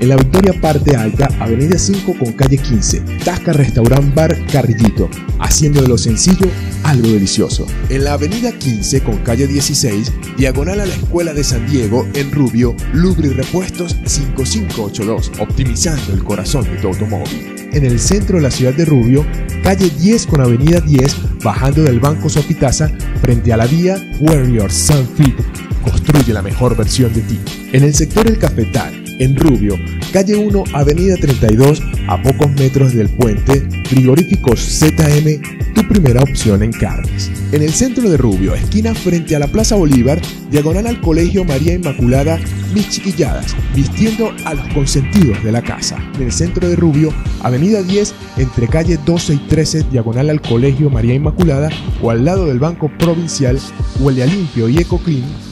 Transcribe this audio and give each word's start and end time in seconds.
En 0.00 0.10
la 0.10 0.16
Victoria 0.16 0.52
Parte 0.60 0.94
Alta, 0.94 1.28
Avenida 1.40 1.76
5 1.76 2.14
con 2.16 2.32
calle 2.32 2.56
15, 2.56 3.00
Tasca 3.24 3.52
Restaurant 3.52 4.14
Bar 4.14 4.36
Carrillito, 4.46 5.10
haciendo 5.40 5.82
de 5.82 5.88
lo 5.88 5.98
sencillo 5.98 6.46
algo 6.84 7.08
delicioso. 7.08 7.66
En 7.88 8.04
la 8.04 8.12
Avenida 8.12 8.52
15 8.52 9.02
con 9.02 9.18
calle 9.18 9.48
16, 9.48 10.12
diagonal 10.36 10.80
a 10.80 10.86
la 10.86 10.94
Escuela 10.94 11.34
de 11.34 11.42
San 11.42 11.66
Diego, 11.68 12.06
en 12.14 12.30
Rubio, 12.30 12.76
Lubri 12.92 13.30
Repuestos 13.30 13.96
5582, 14.04 15.32
optimizando 15.40 16.12
el 16.12 16.22
corazón 16.22 16.62
de 16.64 16.76
tu 16.76 16.86
automóvil. 16.88 17.56
En 17.72 17.84
el 17.84 17.98
centro 17.98 18.36
de 18.36 18.42
la 18.44 18.52
ciudad 18.52 18.74
de 18.74 18.84
Rubio, 18.84 19.26
calle 19.64 19.90
10 19.90 20.26
con 20.28 20.40
avenida 20.40 20.80
10, 20.80 21.42
bajando 21.42 21.82
del 21.82 21.98
Banco 21.98 22.28
Sopitaza, 22.28 22.88
frente 23.20 23.52
a 23.52 23.56
la 23.56 23.66
vía 23.66 23.96
Warrior 24.20 24.70
Sunfit. 24.70 25.34
Construye 25.82 26.32
la 26.32 26.42
mejor 26.42 26.76
versión 26.76 27.12
de 27.12 27.22
ti. 27.22 27.40
En 27.72 27.82
el 27.82 27.94
sector 27.94 28.26
El 28.26 28.38
Cafetal, 28.38 29.07
en 29.18 29.36
Rubio, 29.36 29.78
calle 30.12 30.36
1, 30.36 30.64
avenida 30.72 31.16
32, 31.16 31.82
a 32.08 32.22
pocos 32.22 32.50
metros 32.52 32.94
del 32.94 33.08
puente, 33.08 33.62
frigoríficos 33.84 34.60
ZM, 34.60 35.74
tu 35.74 35.86
primera 35.88 36.22
opción 36.22 36.62
en 36.62 36.72
carnes. 36.72 37.30
En 37.52 37.62
el 37.62 37.72
centro 37.72 38.08
de 38.08 38.16
Rubio, 38.16 38.54
esquina 38.54 38.94
frente 38.94 39.34
a 39.34 39.38
la 39.38 39.46
Plaza 39.48 39.76
Bolívar, 39.76 40.20
diagonal 40.50 40.86
al 40.86 41.00
Colegio 41.00 41.44
María 41.44 41.74
Inmaculada, 41.74 42.38
mis 42.74 42.88
chiquilladas, 42.90 43.56
vistiendo 43.74 44.32
a 44.44 44.54
los 44.54 44.66
consentidos 44.74 45.42
de 45.42 45.52
la 45.52 45.62
casa. 45.62 45.98
En 46.16 46.22
el 46.22 46.32
centro 46.32 46.68
de 46.68 46.76
Rubio, 46.76 47.12
avenida 47.42 47.82
10, 47.82 48.14
entre 48.36 48.68
calle 48.68 48.98
12 49.04 49.34
y 49.34 49.38
13, 49.38 49.84
diagonal 49.90 50.30
al 50.30 50.40
Colegio 50.40 50.90
María 50.90 51.14
Inmaculada, 51.14 51.70
o 52.02 52.10
al 52.10 52.24
lado 52.24 52.46
del 52.46 52.58
Banco 52.58 52.90
Provincial, 52.98 53.58
huele 54.00 54.22
a 54.22 54.26
limpio 54.26 54.68
y 54.68 54.78
eco 54.78 54.98
clean, 54.98 55.24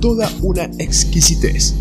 toda 0.00 0.28
una 0.40 0.64
exquisitez. 0.78 1.74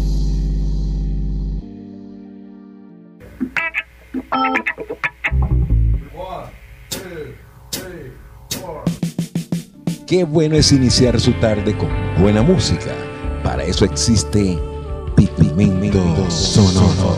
Qué 10.05 10.23
bueno 10.23 10.55
es 10.55 10.71
iniciar 10.71 11.19
su 11.19 11.33
tarde 11.33 11.77
con 11.77 11.89
buena 12.19 12.41
música. 12.41 12.95
Para 13.43 13.63
eso 13.63 13.85
existe 13.85 14.57
Pigmento 15.15 16.31
Sonoro. 16.31 17.17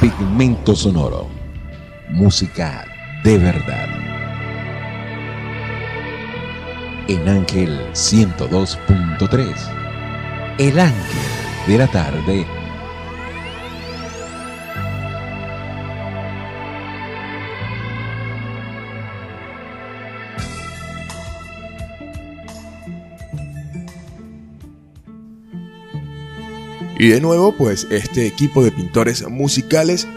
Pigmento 0.00 0.76
Sonoro. 0.76 1.28
Música 2.10 2.84
de 3.24 3.38
verdad. 3.38 4.03
En 7.08 7.28
Ángel 7.28 7.78
102.3. 7.92 9.54
El 10.58 10.80
Ángel 10.80 11.22
de 11.66 11.78
la 11.78 11.86
tarde 11.86 12.46
Y 27.04 27.08
de 27.08 27.20
nuevo, 27.20 27.52
pues 27.52 27.86
este 27.90 28.26
equipo 28.26 28.64
de 28.64 28.70
pintores 28.70 29.28
musicales 29.28 30.08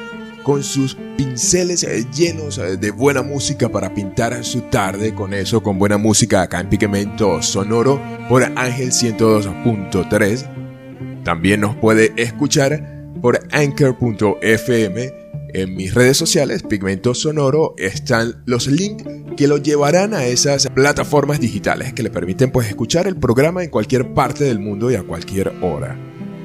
con 0.48 0.64
sus 0.64 0.96
pinceles 1.18 1.84
eh, 1.84 2.06
llenos 2.16 2.58
eh, 2.58 2.78
de 2.78 2.92
buena 2.92 3.22
música 3.22 3.68
para 3.68 3.94
pintar 3.94 4.46
su 4.46 4.62
tarde 4.62 5.14
con 5.14 5.34
eso, 5.34 5.62
con 5.62 5.78
buena 5.78 5.98
música 5.98 6.42
acá 6.42 6.62
en 6.62 6.70
Pigmento 6.70 7.42
Sonoro 7.42 8.02
por 8.30 8.44
Ángel 8.44 8.92
102.3. 8.92 11.24
También 11.26 11.60
nos 11.60 11.76
puede 11.76 12.14
escuchar 12.16 13.12
por 13.22 13.42
anchor.fm. 13.52 15.14
En 15.54 15.76
mis 15.76 15.94
redes 15.94 16.16
sociales, 16.16 16.64
Pigmento 16.64 17.14
Sonoro, 17.14 17.76
están 17.78 18.42
los 18.46 18.68
links 18.68 19.04
que 19.36 19.50
lo 19.50 19.58
llevarán 19.58 20.14
a 20.14 20.28
esas 20.28 20.70
plataformas 20.70 21.42
digitales 21.42 21.92
que 21.92 22.04
le 22.04 22.10
permiten 22.10 22.52
pues 22.52 22.70
escuchar 22.70 23.06
el 23.06 23.18
programa 23.18 23.66
en 23.66 23.70
cualquier 23.70 24.14
parte 24.14 24.46
del 24.46 24.60
mundo 24.60 24.90
y 24.92 24.96
a 24.96 25.04
cualquier 25.04 25.52
hora. 25.62 25.98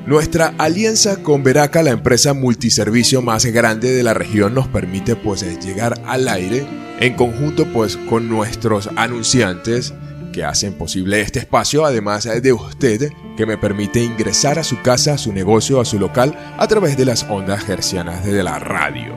Nuestra 0.06 0.52
alianza 0.58 1.22
con 1.22 1.44
Veraca, 1.44 1.80
la 1.84 1.92
empresa 1.92 2.34
multiservicio 2.34 3.22
más 3.22 3.46
grande 3.46 3.92
de 3.92 4.02
la 4.02 4.14
región, 4.14 4.52
nos 4.52 4.66
permite 4.66 5.14
pues 5.14 5.44
llegar 5.64 6.02
al 6.06 6.26
aire 6.26 6.66
en 6.98 7.14
conjunto 7.14 7.66
pues 7.72 7.96
con 7.96 8.28
nuestros 8.28 8.90
anunciantes 8.96 9.94
que 10.32 10.44
hacen 10.44 10.72
posible 10.72 11.20
este 11.20 11.38
espacio, 11.38 11.84
además 11.84 12.24
de 12.24 12.52
usted 12.52 13.12
que 13.36 13.46
me 13.46 13.58
permite 13.58 14.02
ingresar 14.02 14.58
a 14.58 14.64
su 14.64 14.82
casa, 14.82 15.14
a 15.14 15.18
su 15.18 15.32
negocio, 15.32 15.80
a 15.80 15.84
su 15.84 16.00
local 16.00 16.36
a 16.58 16.66
través 16.66 16.96
de 16.96 17.04
las 17.04 17.22
ondas 17.28 17.62
gercianas 17.62 18.24
de 18.24 18.42
la 18.42 18.58
radio. 18.58 19.16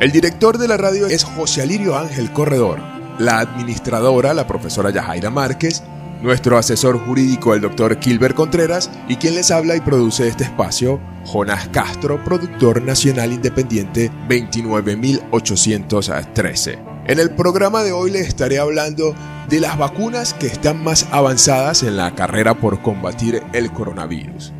El 0.00 0.10
director 0.10 0.58
de 0.58 0.66
la 0.66 0.76
radio 0.76 1.06
es 1.06 1.22
José 1.22 1.62
Alirio 1.62 1.96
Ángel 1.96 2.32
Corredor, 2.32 2.80
la 3.20 3.38
administradora, 3.38 4.34
la 4.34 4.48
profesora 4.48 4.90
Yajaira 4.90 5.30
Márquez, 5.30 5.84
nuestro 6.22 6.56
asesor 6.58 6.98
jurídico, 6.98 7.54
el 7.54 7.60
doctor 7.60 7.98
Kilber 7.98 8.34
Contreras, 8.34 8.90
y 9.08 9.16
quien 9.16 9.34
les 9.34 9.50
habla 9.50 9.74
y 9.76 9.80
produce 9.80 10.28
este 10.28 10.44
espacio, 10.44 11.00
Jonas 11.24 11.68
Castro, 11.68 12.22
productor 12.24 12.82
nacional 12.82 13.32
independiente 13.32 14.12
29813. 14.28 16.78
En 17.06 17.18
el 17.18 17.30
programa 17.30 17.82
de 17.82 17.92
hoy 17.92 18.10
les 18.10 18.28
estaré 18.28 18.58
hablando 18.58 19.14
de 19.48 19.60
las 19.60 19.78
vacunas 19.78 20.34
que 20.34 20.46
están 20.46 20.84
más 20.84 21.06
avanzadas 21.10 21.82
en 21.82 21.96
la 21.96 22.14
carrera 22.14 22.52
por 22.54 22.82
combatir 22.82 23.42
el 23.52 23.72
coronavirus. 23.72 24.52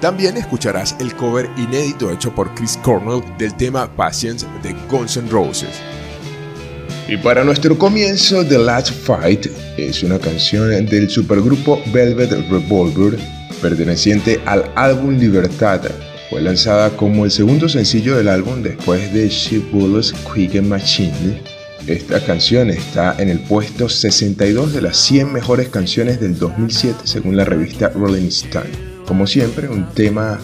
También 0.00 0.38
escucharás 0.38 0.96
el 0.98 1.14
cover 1.14 1.50
inédito 1.58 2.10
hecho 2.10 2.34
por 2.34 2.54
Chris 2.54 2.78
Cornell 2.82 3.22
del 3.36 3.54
tema 3.54 3.94
Patience 3.94 4.46
de 4.62 4.74
Guns 4.88 5.18
N' 5.18 5.28
Roses. 5.28 5.78
Y 7.08 7.16
para 7.16 7.44
nuestro 7.44 7.76
comienzo, 7.76 8.44
The 8.46 8.58
Last 8.58 8.90
Fight 8.90 9.46
es 9.76 10.02
una 10.02 10.18
canción 10.18 10.86
del 10.86 11.10
supergrupo 11.10 11.82
Velvet 11.92 12.30
Revolver 12.48 13.18
perteneciente 13.60 14.40
al 14.46 14.70
álbum 14.76 15.18
Libertad. 15.18 15.82
Fue 16.30 16.40
lanzada 16.40 16.90
como 16.90 17.24
el 17.24 17.30
segundo 17.30 17.68
sencillo 17.68 18.16
del 18.16 18.28
álbum 18.28 18.62
después 18.62 19.12
de 19.12 19.28
She 19.28 19.58
Bullets 19.58 20.14
Quick 20.32 20.62
Machine. 20.62 21.42
Esta 21.86 22.24
canción 22.24 22.70
está 22.70 23.16
en 23.18 23.28
el 23.28 23.40
puesto 23.40 23.88
62 23.88 24.72
de 24.72 24.82
las 24.82 24.96
100 24.98 25.32
mejores 25.32 25.68
canciones 25.68 26.20
del 26.20 26.38
2007 26.38 27.00
según 27.04 27.36
la 27.36 27.44
revista 27.44 27.88
Rolling 27.88 28.28
Stone. 28.28 28.70
Como 29.06 29.26
siempre, 29.26 29.68
un 29.68 29.92
tema 29.92 30.38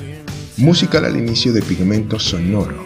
musical 0.56 1.04
al 1.04 1.16
inicio 1.16 1.52
de 1.52 1.62
Pigmento 1.62 2.18
Sonoro. 2.18 2.85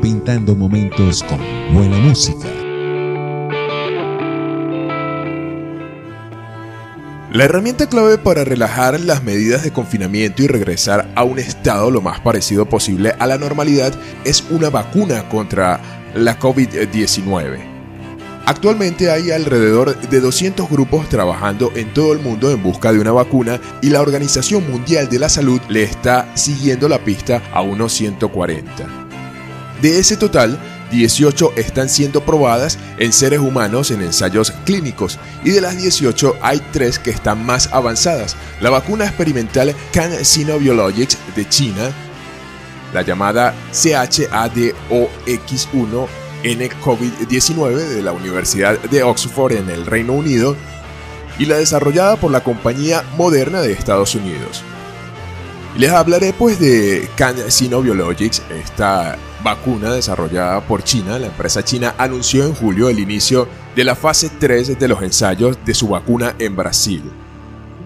Pintando 0.00 0.56
momentos 0.56 1.22
con 1.22 1.38
buena 1.74 1.98
música. 1.98 2.48
La 7.30 7.44
herramienta 7.44 7.90
clave 7.90 8.16
para 8.16 8.44
relajar 8.44 8.98
las 9.00 9.22
medidas 9.22 9.62
de 9.64 9.70
confinamiento 9.70 10.42
y 10.42 10.46
regresar 10.46 11.12
a 11.14 11.24
un 11.24 11.38
estado 11.38 11.90
lo 11.90 12.00
más 12.00 12.20
parecido 12.20 12.64
posible 12.64 13.14
a 13.18 13.26
la 13.26 13.36
normalidad 13.36 13.92
es 14.24 14.42
una 14.48 14.70
vacuna 14.70 15.28
contra 15.28 15.80
la 16.14 16.38
COVID-19. 16.38 17.71
Actualmente 18.44 19.08
hay 19.08 19.30
alrededor 19.30 19.96
de 19.96 20.20
200 20.20 20.68
grupos 20.68 21.08
trabajando 21.08 21.70
en 21.76 21.94
todo 21.94 22.12
el 22.12 22.18
mundo 22.18 22.50
en 22.50 22.60
busca 22.60 22.92
de 22.92 22.98
una 22.98 23.12
vacuna 23.12 23.60
y 23.80 23.90
la 23.90 24.00
Organización 24.00 24.68
Mundial 24.68 25.08
de 25.08 25.20
la 25.20 25.28
Salud 25.28 25.60
le 25.68 25.84
está 25.84 26.36
siguiendo 26.36 26.88
la 26.88 27.04
pista 27.04 27.40
a 27.52 27.62
unos 27.62 27.92
140. 27.92 28.84
De 29.80 30.00
ese 30.00 30.16
total, 30.16 30.58
18 30.90 31.52
están 31.56 31.88
siendo 31.88 32.24
probadas 32.24 32.80
en 32.98 33.12
seres 33.12 33.38
humanos 33.38 33.92
en 33.92 34.02
ensayos 34.02 34.50
clínicos 34.64 35.20
y 35.44 35.50
de 35.50 35.60
las 35.60 35.80
18 35.80 36.38
hay 36.42 36.60
3 36.72 36.98
que 36.98 37.10
están 37.10 37.46
más 37.46 37.68
avanzadas. 37.72 38.34
La 38.60 38.70
vacuna 38.70 39.04
experimental 39.04 39.72
CanSino 39.92 40.58
Biologics 40.58 41.16
de 41.36 41.48
China, 41.48 41.92
la 42.92 43.02
llamada 43.02 43.54
CHADOX1 43.72 46.21
N 46.42 46.70
COVID-19 46.82 47.74
de 47.74 48.02
la 48.02 48.12
Universidad 48.12 48.78
de 48.78 49.02
Oxford 49.02 49.52
en 49.52 49.70
el 49.70 49.86
Reino 49.86 50.12
Unido 50.12 50.56
y 51.38 51.46
la 51.46 51.56
desarrollada 51.56 52.16
por 52.16 52.30
la 52.30 52.42
compañía 52.42 53.04
Moderna 53.16 53.60
de 53.60 53.72
Estados 53.72 54.14
Unidos. 54.14 54.62
Les 55.76 55.90
hablaré 55.90 56.34
pues 56.34 56.60
de 56.60 57.08
CanSino 57.16 57.80
Biologics, 57.80 58.42
esta 58.62 59.16
vacuna 59.42 59.94
desarrollada 59.94 60.60
por 60.60 60.84
China. 60.84 61.18
La 61.18 61.28
empresa 61.28 61.64
china 61.64 61.94
anunció 61.96 62.44
en 62.44 62.54
julio 62.54 62.90
el 62.90 62.98
inicio 62.98 63.48
de 63.74 63.84
la 63.84 63.94
fase 63.94 64.30
3 64.38 64.78
de 64.78 64.88
los 64.88 65.02
ensayos 65.02 65.58
de 65.64 65.72
su 65.72 65.88
vacuna 65.88 66.34
en 66.38 66.56
Brasil. 66.56 67.02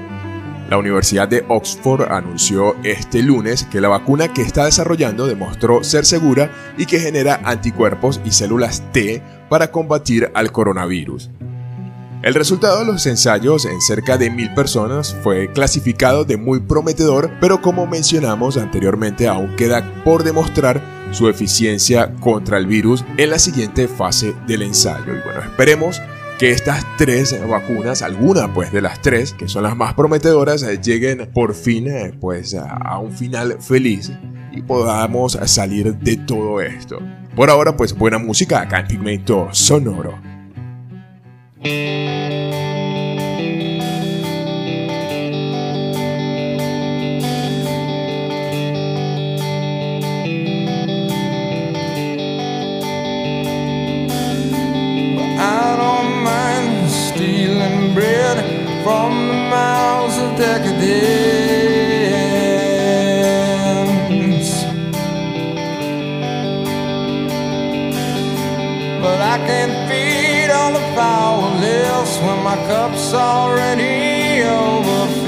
la 0.70 0.78
Universidad 0.78 1.28
de 1.28 1.46
Oxford 1.48 2.12
anunció 2.12 2.76
este 2.84 3.22
lunes 3.22 3.68
que 3.72 3.82
la 3.82 3.88
vacuna 3.88 4.34
que 4.34 4.42
está 4.42 4.66
desarrollando 4.66 5.28
demostró 5.28 5.84
ser 5.84 6.06
segura 6.06 6.52
y 6.78 6.86
que 6.86 7.00
genera 7.00 7.40
anticuerpos 7.44 8.20
y 8.26 8.32
células 8.32 8.84
T 8.92 9.22
para 9.50 9.72
combatir 9.72 10.32
al 10.34 10.52
coronavirus. 10.52 11.30
El 12.24 12.34
resultado 12.34 12.80
de 12.80 12.86
los 12.86 13.06
ensayos 13.06 13.66
en 13.66 13.80
cerca 13.82 14.18
de 14.18 14.32
mil 14.32 14.52
personas 14.56 15.16
fue 15.22 15.52
clasificado 15.52 16.26
de 16.26 16.38
muy 16.38 16.60
prometedor, 16.60 17.30
pero 17.40 17.62
como 17.62 17.86
mencionamos 17.86 18.58
anteriormente 18.58 19.28
aún 19.28 19.56
queda 19.56 20.04
por 20.04 20.24
demostrar 20.24 20.82
su 21.12 21.30
eficiencia 21.30 22.16
contra 22.16 22.58
el 22.58 22.66
virus 22.66 23.06
en 23.18 23.30
la 23.30 23.38
siguiente 23.38 23.88
fase 23.88 24.34
del 24.48 24.64
ensayo. 24.64 25.14
Y 25.14 25.22
bueno, 25.22 25.42
esperemos 25.42 26.02
que 26.40 26.52
estas 26.52 26.86
tres 26.98 27.36
vacunas, 27.48 28.02
alguna 28.02 28.54
pues 28.54 28.72
de 28.72 28.82
las 28.82 29.02
tres, 29.02 29.34
que 29.34 29.48
son 29.48 29.64
las 29.64 29.76
más 29.76 29.94
prometedoras, 29.94 30.64
eh, 30.64 30.80
lleguen 30.82 31.30
por 31.34 31.54
fin 31.54 31.88
eh, 31.88 32.14
pues 32.20 32.54
a 32.56 32.98
un 33.00 33.12
final 33.12 33.58
feliz 33.62 34.12
y 34.52 34.62
podamos 34.62 35.34
salir 35.46 35.96
de 35.96 36.18
todo 36.18 36.62
esto. 36.62 37.00
Por 37.36 37.50
ahora 37.50 37.76
pues 37.76 37.94
buena 37.94 38.18
música 38.18 38.62
acá 38.62 38.80
en 38.80 38.88
Pigmento 38.88 39.50
Sonoro. 39.52 40.18
Cup's 72.68 73.14
already 73.14 74.42
overfilled. 74.44 75.26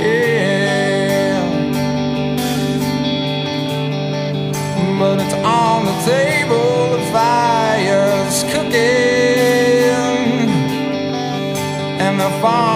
Yeah. 0.00 1.40
But 4.98 5.20
it's 5.20 5.34
on 5.34 5.84
the 5.86 5.96
table, 6.04 6.96
the 6.96 7.02
fire's 7.12 8.42
cooking. 8.52 9.06
farming 12.40 12.75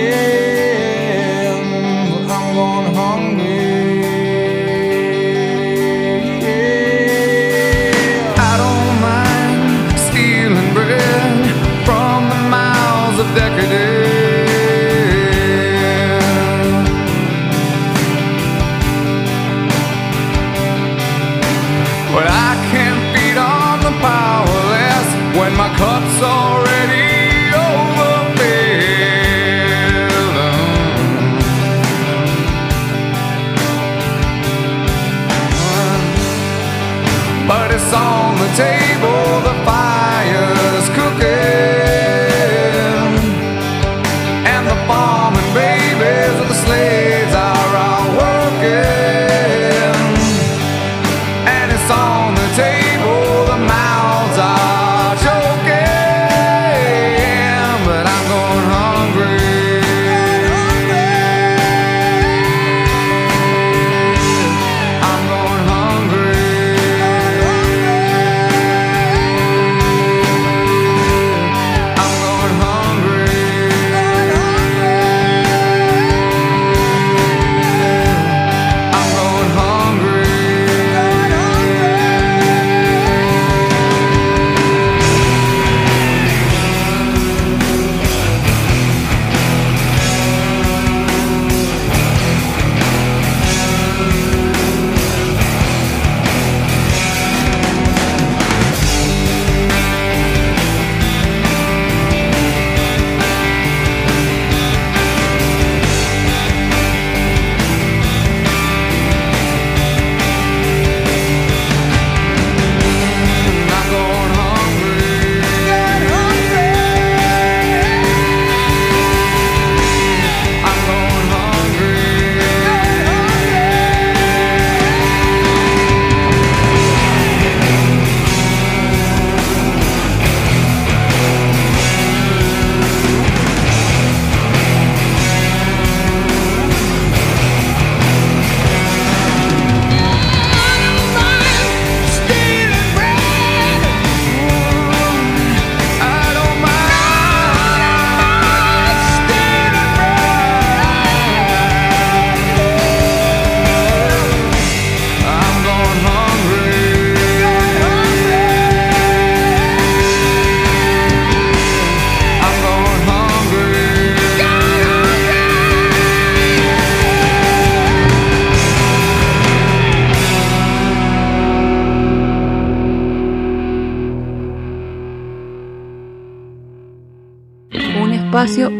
Ei. 0.00 0.47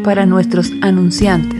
Para 0.03 0.25
nuestros 0.25 0.71
anunciantes. 0.81 1.58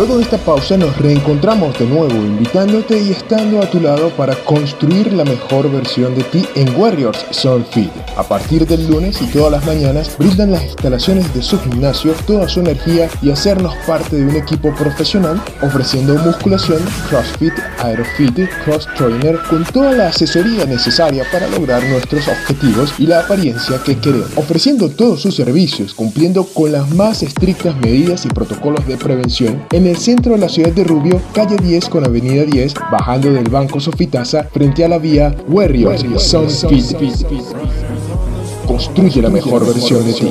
Luego 0.00 0.16
de 0.16 0.22
esta 0.22 0.38
pausa 0.38 0.78
nos 0.78 0.96
reencontramos 0.96 1.78
de 1.78 1.84
nuevo 1.84 2.14
invitándote 2.14 2.98
y 2.98 3.10
estando 3.10 3.60
a 3.60 3.68
tu 3.68 3.80
lado 3.80 4.08
para 4.16 4.34
construir 4.44 5.12
la 5.12 5.26
mejor 5.26 5.70
versión 5.70 6.14
de 6.14 6.24
ti 6.24 6.46
en 6.54 6.74
Warriors 6.74 7.26
Soul 7.32 7.66
Fit. 7.66 7.90
A 8.16 8.22
partir 8.22 8.66
del 8.66 8.88
lunes 8.88 9.20
y 9.20 9.26
todas 9.26 9.52
las 9.52 9.66
mañanas 9.66 10.16
brindan 10.16 10.52
las 10.52 10.64
instalaciones 10.64 11.34
de 11.34 11.42
su 11.42 11.60
gimnasio 11.60 12.14
toda 12.26 12.48
su 12.48 12.60
energía 12.60 13.10
y 13.20 13.30
hacernos 13.30 13.74
parte 13.86 14.16
de 14.16 14.24
un 14.24 14.36
equipo 14.36 14.74
profesional 14.74 15.38
ofreciendo 15.60 16.14
musculación, 16.14 16.80
CrossFit, 17.10 17.52
Aerofit, 17.80 18.48
Cross 18.64 18.88
Trainer 18.96 19.38
con 19.50 19.64
toda 19.64 19.92
la 19.92 20.08
asesoría 20.08 20.64
necesaria 20.64 21.26
para 21.30 21.46
lograr 21.48 21.84
nuestros 21.84 22.26
objetivos 22.26 22.94
y 22.98 23.06
la 23.06 23.20
apariencia 23.20 23.78
que 23.84 23.98
queremos, 23.98 24.30
ofreciendo 24.36 24.88
todos 24.88 25.20
sus 25.20 25.36
servicios 25.36 25.92
cumpliendo 25.92 26.44
con 26.44 26.72
las 26.72 26.88
más 26.94 27.22
estrictas 27.22 27.76
medidas 27.76 28.24
y 28.24 28.28
protocolos 28.28 28.86
de 28.86 28.96
prevención 28.96 29.62
en 29.72 29.89
el 29.89 29.89
centro 29.96 30.32
de 30.32 30.38
la 30.38 30.48
ciudad 30.48 30.72
de 30.72 30.84
Rubio, 30.84 31.20
calle 31.32 31.56
10 31.56 31.88
con 31.88 32.04
avenida 32.04 32.44
10, 32.44 32.74
bajando 32.90 33.32
del 33.32 33.48
Banco 33.48 33.80
Sofitasa 33.80 34.44
frente 34.44 34.84
a 34.84 34.88
la 34.88 34.98
vía 34.98 35.34
Warriors 35.48 36.04
Sound 36.18 36.50
Construye 38.66 39.22
la 39.22 39.30
mejor 39.30 39.66
versión 39.66 40.04
de 40.06 40.12
ti. 40.12 40.28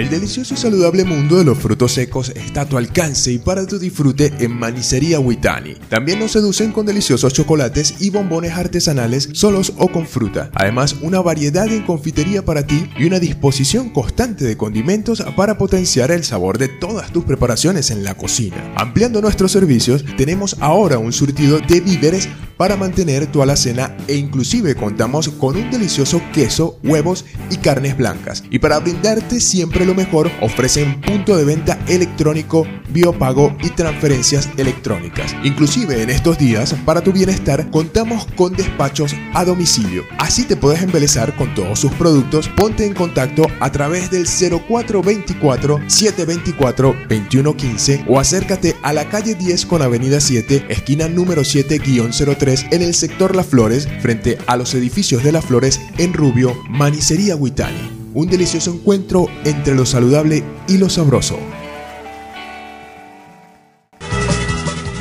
El 0.00 0.08
delicioso 0.08 0.54
y 0.54 0.56
saludable 0.56 1.04
mundo 1.04 1.36
de 1.36 1.44
los 1.44 1.58
frutos 1.58 1.92
secos 1.92 2.30
está 2.30 2.62
a 2.62 2.64
tu 2.66 2.78
alcance 2.78 3.32
y 3.32 3.38
para 3.38 3.66
tu 3.66 3.78
disfrute 3.78 4.32
en 4.38 4.58
Manicería 4.58 5.20
Huitani. 5.20 5.74
También 5.90 6.18
nos 6.18 6.32
seducen 6.32 6.72
con 6.72 6.86
deliciosos 6.86 7.34
chocolates 7.34 7.96
y 8.00 8.08
bombones 8.08 8.52
artesanales 8.52 9.28
solos 9.34 9.74
o 9.76 9.88
con 9.88 10.06
fruta. 10.06 10.50
Además, 10.54 10.96
una 11.02 11.20
variedad 11.20 11.70
en 11.70 11.82
confitería 11.82 12.42
para 12.42 12.66
ti 12.66 12.88
y 12.98 13.04
una 13.04 13.18
disposición 13.18 13.90
constante 13.90 14.46
de 14.46 14.56
condimentos 14.56 15.22
para 15.36 15.58
potenciar 15.58 16.10
el 16.12 16.24
sabor 16.24 16.56
de 16.56 16.68
todas 16.68 17.12
tus 17.12 17.24
preparaciones 17.24 17.90
en 17.90 18.02
la 18.02 18.14
cocina. 18.14 18.56
Ampliando 18.76 19.20
nuestros 19.20 19.52
servicios, 19.52 20.02
tenemos 20.16 20.56
ahora 20.60 20.96
un 20.96 21.12
surtido 21.12 21.58
de 21.58 21.82
víveres 21.82 22.26
para 22.60 22.76
mantener 22.76 23.26
tu 23.26 23.40
alacena 23.40 23.96
e 24.06 24.16
inclusive 24.16 24.74
contamos 24.74 25.30
con 25.30 25.56
un 25.56 25.70
delicioso 25.70 26.20
queso, 26.30 26.78
huevos 26.84 27.24
y 27.50 27.56
carnes 27.56 27.96
blancas. 27.96 28.44
Y 28.50 28.58
para 28.58 28.78
brindarte 28.78 29.40
siempre 29.40 29.86
mejor, 29.94 30.30
ofrecen 30.40 31.00
punto 31.00 31.36
de 31.36 31.44
venta 31.44 31.78
electrónico, 31.88 32.66
biopago 32.90 33.56
y 33.62 33.70
transferencias 33.70 34.48
electrónicas. 34.56 35.34
Inclusive 35.44 36.02
en 36.02 36.10
estos 36.10 36.38
días, 36.38 36.74
para 36.84 37.00
tu 37.00 37.12
bienestar, 37.12 37.70
contamos 37.70 38.26
con 38.36 38.54
despachos 38.54 39.14
a 39.34 39.44
domicilio. 39.44 40.04
Así 40.18 40.44
te 40.44 40.56
puedes 40.56 40.82
embelezar 40.82 41.36
con 41.36 41.54
todos 41.54 41.78
sus 41.78 41.92
productos. 41.92 42.48
Ponte 42.48 42.84
en 42.84 42.94
contacto 42.94 43.46
a 43.60 43.70
través 43.72 44.10
del 44.10 44.26
0424 44.26 45.80
724 45.86 46.94
2115 47.08 48.04
o 48.08 48.18
acércate 48.18 48.76
a 48.82 48.92
la 48.92 49.08
calle 49.08 49.34
10 49.34 49.66
con 49.66 49.82
avenida 49.82 50.20
7, 50.20 50.66
esquina 50.68 51.08
número 51.08 51.42
7-03 51.42 52.68
en 52.72 52.82
el 52.82 52.94
sector 52.94 53.36
Las 53.36 53.46
Flores, 53.46 53.88
frente 54.00 54.38
a 54.46 54.56
los 54.56 54.74
edificios 54.74 55.22
de 55.22 55.32
Las 55.32 55.44
Flores 55.44 55.80
en 55.98 56.12
Rubio, 56.12 56.56
Manicería 56.68 57.36
Huitani 57.36 57.99
un 58.14 58.28
delicioso 58.28 58.72
encuentro 58.72 59.26
entre 59.44 59.74
lo 59.74 59.86
saludable 59.86 60.44
y 60.68 60.78
lo 60.78 60.88
sabroso. 60.88 61.38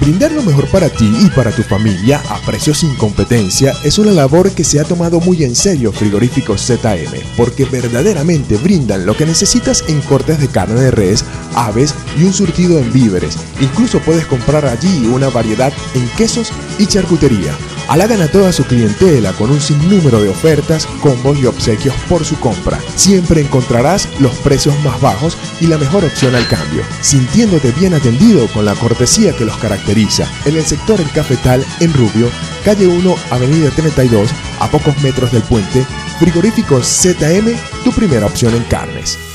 Brindar 0.02 0.32
lo 0.32 0.42
mejor 0.42 0.66
para 0.70 0.90
ti 0.90 1.12
y 1.22 1.30
para 1.30 1.52
tu 1.52 1.62
familia 1.62 2.22
a 2.30 2.40
precios 2.40 2.80
sin 2.80 2.96
competencia 2.96 3.74
es 3.84 4.00
una 4.00 4.12
labor 4.12 4.50
que 4.50 4.64
se 4.64 4.80
ha 4.80 4.84
tomado 4.84 5.20
muy 5.20 5.44
en 5.44 5.56
serio 5.56 5.92
Frigoríficos 5.92 6.62
ZM, 6.66 7.36
porque 7.36 7.66
verdaderamente 7.66 8.56
brindan 8.58 9.06
lo 9.06 9.16
que 9.16 9.26
necesitas 9.26 9.84
en 9.88 10.02
cortes 10.02 10.40
de 10.40 10.48
carne 10.48 10.82
de 10.82 10.92
res, 10.92 11.26
aves 11.54 11.94
y 12.18 12.24
un 12.24 12.34
surtido 12.34 12.80
en 12.80 12.92
víveres. 12.94 13.38
Incluso 13.62 14.00
puedes 14.00 14.26
comprar 14.26 14.66
allí 14.66 15.06
una 15.06 15.30
variedad 15.30 15.74
en 15.94 16.08
quesos 16.18 16.52
y 16.80 16.88
charcutería 16.88 17.54
halagan 17.90 18.22
a 18.22 18.28
toda 18.28 18.54
su 18.54 18.64
clientela 18.66 19.34
con 19.34 19.50
un 19.50 19.60
sinnúmero 19.60 20.22
de 20.22 20.30
ofertas, 20.30 20.86
combos 21.02 21.40
y 21.40 21.46
obsequios 21.48 21.96
por 22.08 22.24
su 22.24 22.40
compra. 22.40 22.80
Siempre 22.96 23.42
encontrarás 23.42 24.08
los 24.20 24.36
precios 24.38 24.80
más 24.84 25.02
bajos 25.02 25.38
y 25.60 25.68
la 25.68 25.78
mejor 25.78 26.06
opción 26.06 26.36
al 26.36 26.48
cambio, 26.48 26.84
sintiéndote 27.02 27.72
bien 27.72 27.96
atendido 27.96 28.48
con 28.48 28.66
la 28.66 28.76
cortesía 28.76 29.36
que 29.36 29.46
los 29.46 29.58
caracteriza. 29.58 30.28
En 30.46 30.56
el 30.56 30.64
sector 30.64 31.02
El 31.02 31.12
Cafetal, 31.12 31.66
en 31.80 31.94
Rubio, 31.94 32.30
calle 32.64 32.88
1, 32.88 33.16
avenida 33.32 33.72
32, 33.72 34.30
a 34.60 34.70
pocos 34.70 35.02
metros 35.02 35.32
del 35.32 35.44
puente, 35.44 35.86
Frigoríficos 36.20 36.86
ZM, 36.86 37.56
tu 37.84 37.92
primera 37.92 38.26
opción 38.26 38.54
en 38.54 38.64
carnes. 38.66 39.29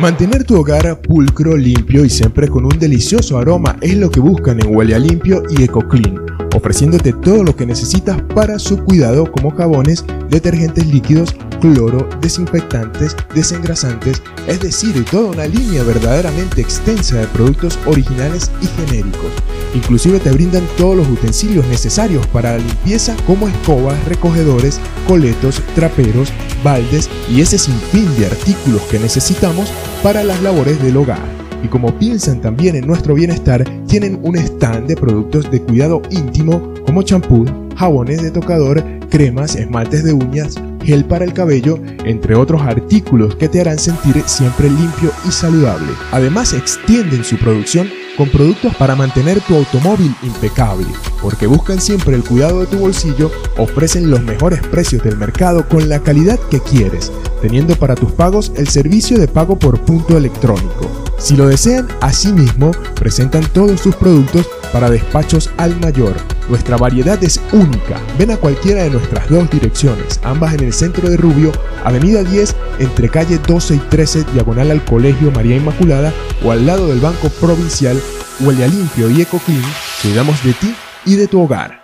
Mantener 0.00 0.42
tu 0.42 0.56
hogar 0.56 1.00
pulcro, 1.00 1.56
limpio 1.56 2.04
y 2.04 2.10
siempre 2.10 2.48
con 2.48 2.64
un 2.64 2.76
delicioso 2.80 3.38
aroma 3.38 3.76
es 3.80 3.96
lo 3.96 4.10
que 4.10 4.18
buscan 4.18 4.58
en 4.60 4.74
Huele 4.74 4.98
Limpio 4.98 5.44
y 5.50 5.62
EcoClean, 5.62 6.43
ofreciéndote 6.54 7.12
todo 7.12 7.44
lo 7.44 7.54
que 7.54 7.66
necesitas 7.66 8.20
para 8.34 8.58
su 8.58 8.78
cuidado 8.78 9.30
como 9.30 9.50
jabones, 9.50 10.04
detergentes 10.30 10.86
líquidos, 10.86 11.34
cloro, 11.60 12.08
desinfectantes, 12.20 13.16
desengrasantes, 13.34 14.22
es 14.46 14.60
decir, 14.60 15.04
toda 15.10 15.30
una 15.30 15.46
línea 15.46 15.82
verdaderamente 15.82 16.60
extensa 16.60 17.16
de 17.16 17.26
productos 17.28 17.78
originales 17.86 18.50
y 18.60 18.66
genéricos. 18.66 19.30
Inclusive 19.74 20.20
te 20.20 20.30
brindan 20.30 20.66
todos 20.76 20.96
los 20.96 21.08
utensilios 21.08 21.66
necesarios 21.66 22.26
para 22.28 22.52
la 22.52 22.58
limpieza 22.58 23.16
como 23.26 23.48
escobas, 23.48 24.02
recogedores, 24.06 24.80
coletos, 25.08 25.60
traperos, 25.74 26.32
baldes 26.62 27.10
y 27.28 27.40
ese 27.40 27.58
sinfín 27.58 28.14
de 28.16 28.26
artículos 28.26 28.82
que 28.82 28.98
necesitamos 28.98 29.72
para 30.02 30.22
las 30.22 30.40
labores 30.42 30.80
del 30.82 30.96
hogar. 30.96 31.43
Y 31.64 31.68
como 31.68 31.98
piensan 31.98 32.42
también 32.42 32.76
en 32.76 32.86
nuestro 32.86 33.14
bienestar, 33.14 33.64
tienen 33.88 34.20
un 34.22 34.36
stand 34.36 34.86
de 34.86 34.96
productos 34.96 35.50
de 35.50 35.62
cuidado 35.62 36.02
íntimo 36.10 36.74
como 36.84 37.02
champú, 37.02 37.46
jabones 37.74 38.22
de 38.22 38.30
tocador, 38.30 38.84
cremas, 39.08 39.56
esmaltes 39.56 40.04
de 40.04 40.12
uñas, 40.12 40.56
gel 40.84 41.06
para 41.06 41.24
el 41.24 41.32
cabello, 41.32 41.80
entre 42.04 42.34
otros 42.34 42.60
artículos 42.60 43.34
que 43.36 43.48
te 43.48 43.62
harán 43.62 43.78
sentir 43.78 44.22
siempre 44.26 44.68
limpio 44.68 45.10
y 45.26 45.32
saludable. 45.32 45.90
Además 46.12 46.52
extienden 46.52 47.24
su 47.24 47.38
producción 47.38 47.88
con 48.18 48.28
productos 48.28 48.74
para 48.76 48.94
mantener 48.94 49.40
tu 49.40 49.54
automóvil 49.54 50.14
impecable, 50.22 50.86
porque 51.22 51.46
buscan 51.46 51.80
siempre 51.80 52.14
el 52.14 52.24
cuidado 52.24 52.60
de 52.60 52.66
tu 52.66 52.76
bolsillo, 52.76 53.30
ofrecen 53.56 54.10
los 54.10 54.22
mejores 54.22 54.60
precios 54.60 55.02
del 55.02 55.16
mercado 55.16 55.66
con 55.66 55.88
la 55.88 56.00
calidad 56.00 56.38
que 56.50 56.60
quieres, 56.60 57.10
teniendo 57.40 57.74
para 57.76 57.94
tus 57.94 58.12
pagos 58.12 58.52
el 58.56 58.68
servicio 58.68 59.18
de 59.18 59.28
pago 59.28 59.58
por 59.58 59.80
punto 59.80 60.18
electrónico. 60.18 61.03
Si 61.18 61.36
lo 61.36 61.46
desean, 61.46 61.88
asimismo, 62.00 62.70
presentan 62.94 63.44
todos 63.46 63.80
sus 63.80 63.94
productos 63.96 64.46
para 64.72 64.90
despachos 64.90 65.50
al 65.56 65.78
mayor. 65.80 66.14
Nuestra 66.48 66.76
variedad 66.76 67.22
es 67.22 67.40
única. 67.52 68.00
Ven 68.18 68.32
a 68.32 68.36
cualquiera 68.36 68.82
de 68.82 68.90
nuestras 68.90 69.28
dos 69.28 69.48
direcciones, 69.50 70.20
ambas 70.24 70.54
en 70.54 70.64
el 70.64 70.72
centro 70.72 71.08
de 71.08 71.16
Rubio, 71.16 71.52
Avenida 71.84 72.22
10, 72.22 72.54
entre 72.80 73.08
calle 73.08 73.38
12 73.38 73.76
y 73.76 73.78
13, 73.78 74.24
diagonal 74.34 74.70
al 74.70 74.84
Colegio 74.84 75.30
María 75.30 75.56
Inmaculada, 75.56 76.12
o 76.44 76.50
al 76.50 76.66
lado 76.66 76.88
del 76.88 77.00
Banco 77.00 77.28
Provincial, 77.40 77.98
Huele 78.40 78.64
a 78.64 78.68
Limpio 78.68 79.08
y 79.10 79.22
EcoClean, 79.22 79.62
cuidamos 80.02 80.42
de 80.42 80.52
ti 80.54 80.74
y 81.06 81.14
de 81.14 81.28
tu 81.28 81.40
hogar. 81.40 81.83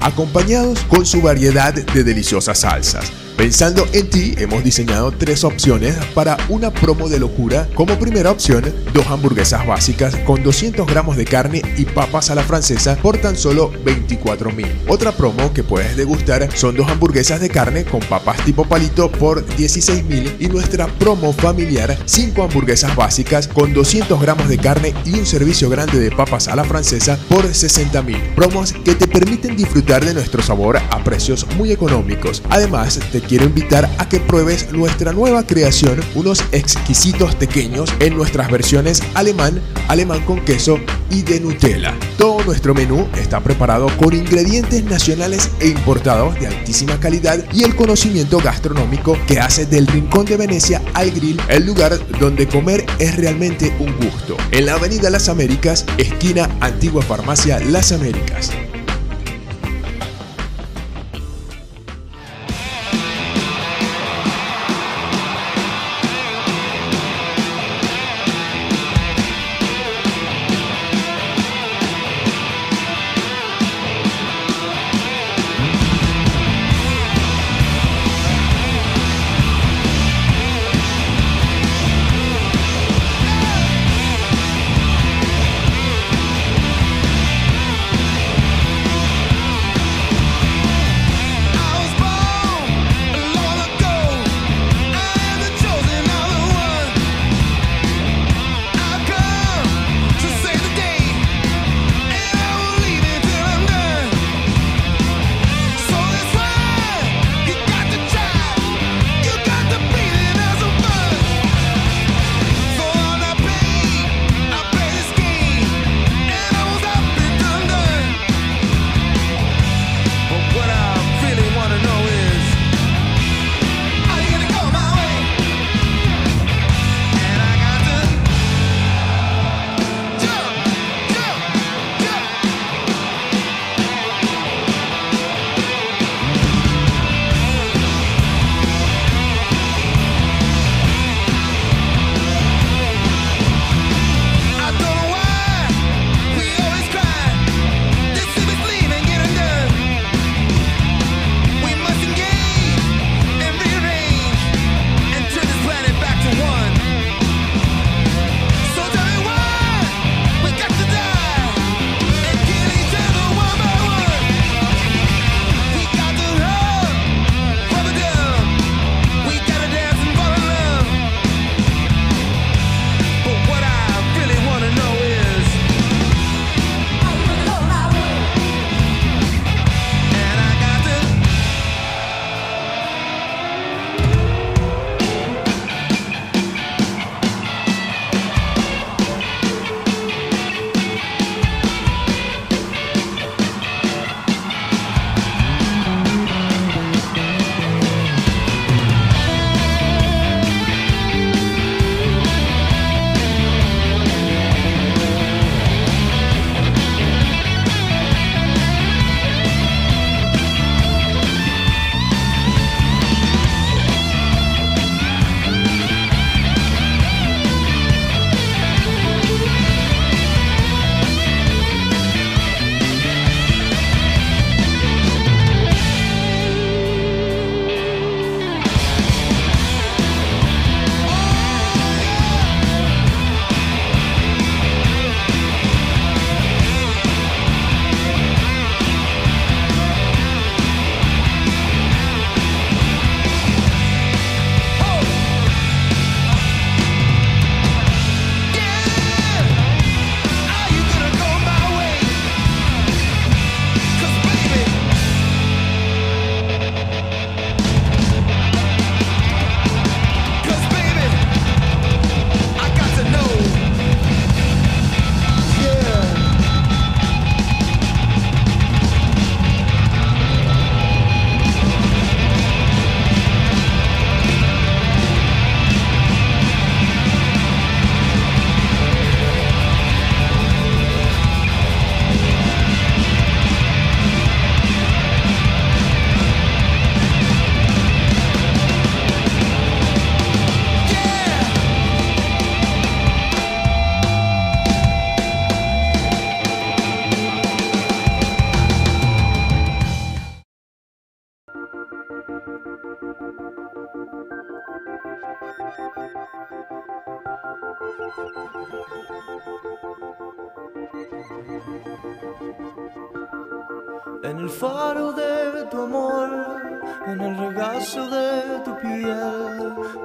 acompañados 0.00 0.80
con 0.84 1.06
su 1.06 1.22
variedad 1.22 1.74
de 1.74 2.04
deliciosas 2.04 2.60
salsas. 2.60 3.12
Pensando 3.40 3.86
en 3.94 4.10
ti, 4.10 4.34
hemos 4.36 4.62
diseñado 4.62 5.12
tres 5.12 5.44
opciones 5.44 5.96
para 6.12 6.36
una 6.50 6.70
promo 6.70 7.08
de 7.08 7.18
locura. 7.18 7.66
Como 7.74 7.98
primera 7.98 8.30
opción, 8.30 8.62
dos 8.92 9.06
hamburguesas 9.06 9.66
básicas 9.66 10.14
con 10.26 10.42
200 10.42 10.86
gramos 10.86 11.16
de 11.16 11.24
carne 11.24 11.62
y 11.78 11.86
papas 11.86 12.28
a 12.28 12.34
la 12.34 12.42
francesa 12.42 12.96
por 12.96 13.16
tan 13.16 13.38
solo 13.38 13.72
24 13.82 14.50
mil. 14.50 14.66
Otra 14.88 15.12
promo 15.12 15.54
que 15.54 15.64
puedes 15.64 15.96
degustar 15.96 16.54
son 16.54 16.76
dos 16.76 16.90
hamburguesas 16.90 17.40
de 17.40 17.48
carne 17.48 17.84
con 17.84 18.00
papas 18.00 18.44
tipo 18.44 18.66
palito 18.66 19.10
por 19.10 19.42
16 19.56 20.04
mil 20.04 20.36
y 20.38 20.46
nuestra 20.48 20.86
promo 20.86 21.32
familiar, 21.32 21.96
cinco 22.04 22.42
hamburguesas 22.42 22.94
básicas 22.94 23.48
con 23.48 23.72
200 23.72 24.20
gramos 24.20 24.50
de 24.50 24.58
carne 24.58 24.92
y 25.06 25.18
un 25.18 25.24
servicio 25.24 25.70
grande 25.70 25.98
de 25.98 26.10
papas 26.10 26.46
a 26.48 26.56
la 26.56 26.64
francesa 26.64 27.18
por 27.30 27.46
60 27.54 28.02
mil. 28.02 28.20
Promos 28.36 28.74
que 28.84 28.94
te 28.94 29.08
permiten 29.08 29.56
disfrutar 29.56 30.04
de 30.04 30.12
nuestro 30.12 30.42
sabor 30.42 30.76
a 30.76 31.02
precios 31.02 31.46
muy 31.56 31.72
económicos. 31.72 32.42
Además, 32.50 33.00
te 33.10 33.29
quiero 33.30 33.44
invitar 33.44 33.88
a 33.98 34.08
que 34.08 34.18
pruebes 34.18 34.72
nuestra 34.72 35.12
nueva 35.12 35.46
creación, 35.46 36.00
unos 36.16 36.42
exquisitos 36.50 37.36
pequeños 37.36 37.88
en 38.00 38.16
nuestras 38.16 38.50
versiones 38.50 39.04
alemán, 39.14 39.62
alemán 39.86 40.24
con 40.24 40.44
queso 40.44 40.80
y 41.10 41.22
de 41.22 41.38
Nutella. 41.38 41.96
Todo 42.18 42.42
nuestro 42.42 42.74
menú 42.74 43.06
está 43.16 43.38
preparado 43.38 43.86
con 43.98 44.14
ingredientes 44.14 44.82
nacionales 44.82 45.48
e 45.60 45.68
importados 45.68 46.40
de 46.40 46.48
altísima 46.48 46.98
calidad 46.98 47.44
y 47.52 47.62
el 47.62 47.76
conocimiento 47.76 48.38
gastronómico 48.38 49.16
que 49.28 49.38
hace 49.38 49.64
del 49.64 49.86
Rincón 49.86 50.24
de 50.24 50.36
Venecia 50.36 50.82
al 50.94 51.12
Grill 51.12 51.40
el 51.48 51.64
lugar 51.64 52.00
donde 52.18 52.48
comer 52.48 52.84
es 52.98 53.16
realmente 53.16 53.72
un 53.78 53.96
gusto. 53.98 54.36
En 54.50 54.66
la 54.66 54.74
Avenida 54.74 55.08
Las 55.08 55.28
Américas, 55.28 55.86
esquina 55.98 56.50
Antigua 56.58 57.02
Farmacia 57.02 57.60
Las 57.60 57.92
Américas. 57.92 58.50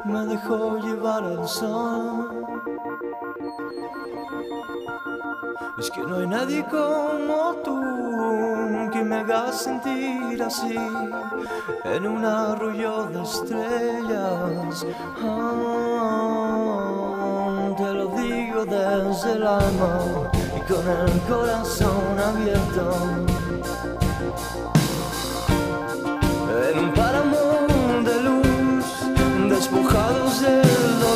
Me 0.05 0.25
dejó 0.25 0.77
llevar 0.77 1.23
al 1.23 1.47
sol. 1.47 2.45
Es 5.77 5.89
que 5.91 6.01
no 6.01 6.17
hay 6.17 6.27
nadie 6.27 6.63
como 6.65 7.55
tú 7.63 7.81
que 8.93 9.03
me 9.03 9.15
haga 9.17 9.51
sentir 9.51 10.41
así 10.41 10.77
en 11.83 12.07
un 12.07 12.23
arroyo 12.23 13.07
de 13.07 13.23
estrellas. 13.23 14.85
Ah, 15.21 16.45
te 17.75 17.93
lo 17.93 18.07
digo 18.07 18.65
desde 18.65 19.33
el 19.33 19.45
alma 19.45 19.99
y 20.55 20.61
con 20.71 20.87
el 20.87 21.19
corazón 21.27 22.19
abierto. 22.19 23.34
mojados 29.75 30.39
de 30.39 30.61
dolor. 31.01 31.14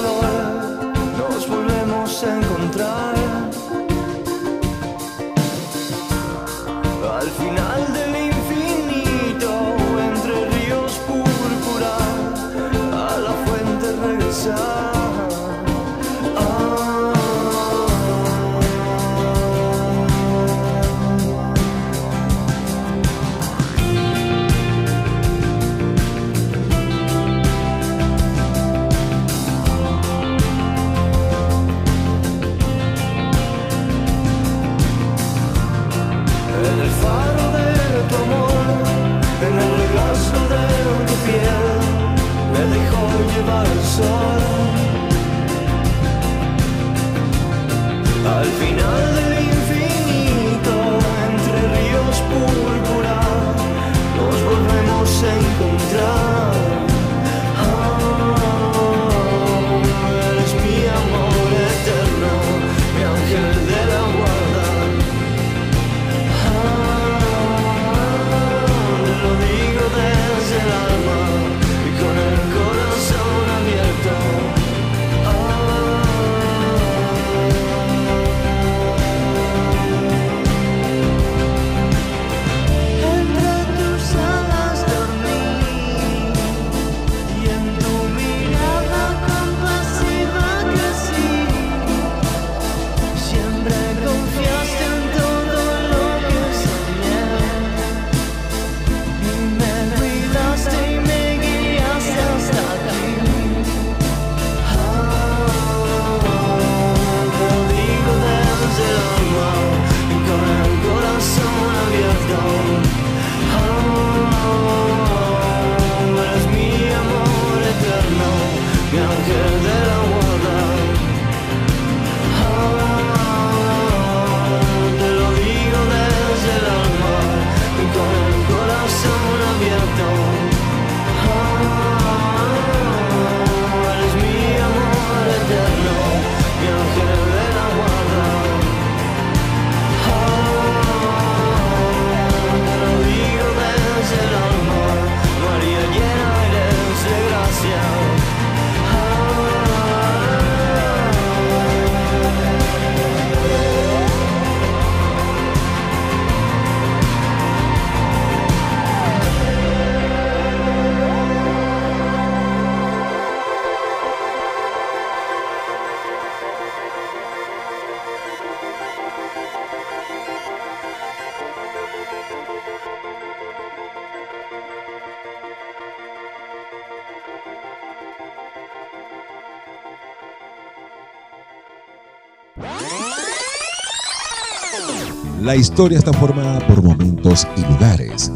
La 185.50 185.56
historia 185.56 185.98
está 185.98 186.14
formada 186.14 186.60
por 186.68 186.84
momentos 186.84 187.48
y 187.58 187.62
lugares. 187.62 188.32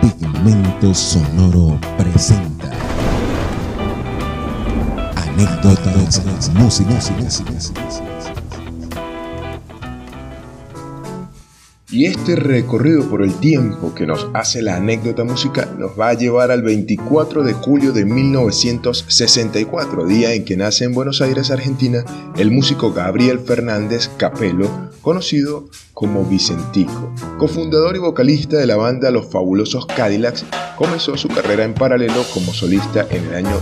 Pigmento 0.00 0.92
Sonoro 0.92 1.78
presenta 1.96 2.72
anécdotas, 5.14 6.50
músicas, 6.54 7.12
Y 11.92 12.06
este 12.06 12.36
recorrido 12.36 13.10
por 13.10 13.24
el 13.24 13.34
tiempo 13.34 13.92
que 13.96 14.06
nos 14.06 14.28
hace 14.32 14.62
la 14.62 14.76
anécdota 14.76 15.24
musical 15.24 15.76
nos 15.76 15.98
va 15.98 16.10
a 16.10 16.14
llevar 16.14 16.52
al 16.52 16.62
24 16.62 17.42
de 17.42 17.52
julio 17.52 17.90
de 17.90 18.04
1964, 18.04 20.06
día 20.06 20.32
en 20.32 20.44
que 20.44 20.56
nace 20.56 20.84
en 20.84 20.94
Buenos 20.94 21.20
Aires, 21.20 21.50
Argentina, 21.50 22.04
el 22.36 22.52
músico 22.52 22.92
Gabriel 22.92 23.40
Fernández 23.40 24.08
Capelo, 24.16 24.70
conocido 25.02 25.68
como 25.92 26.24
Vicentico. 26.24 27.12
Cofundador 27.38 27.96
y 27.96 27.98
vocalista 27.98 28.56
de 28.56 28.66
la 28.66 28.76
banda 28.76 29.10
Los 29.10 29.26
Fabulosos 29.26 29.86
Cadillacs, 29.86 30.44
comenzó 30.76 31.16
su 31.16 31.26
carrera 31.26 31.64
en 31.64 31.74
paralelo 31.74 32.24
como 32.32 32.54
solista 32.54 33.04
en 33.10 33.24
el 33.24 33.34
año 33.34 33.60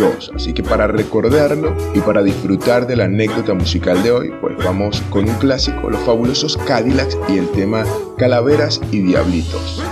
2002. 0.00 0.32
Así 0.34 0.52
que 0.52 0.62
para 0.62 0.86
recordarlo 0.86 1.74
y 1.94 2.00
para 2.00 2.22
disfrutar 2.22 2.86
de 2.86 2.96
la 2.96 3.04
anécdota 3.04 3.54
musical 3.54 4.02
de 4.02 4.12
hoy, 4.12 4.32
pues 4.40 4.56
vamos 4.58 5.02
con 5.10 5.28
un 5.28 5.34
clásico, 5.36 5.90
Los 5.90 6.00
Fabulosos 6.00 6.56
Cadillacs 6.56 7.18
y 7.28 7.38
el 7.38 7.48
tema 7.50 7.84
Calaveras 8.16 8.80
y 8.90 9.00
Diablitos. 9.00 9.82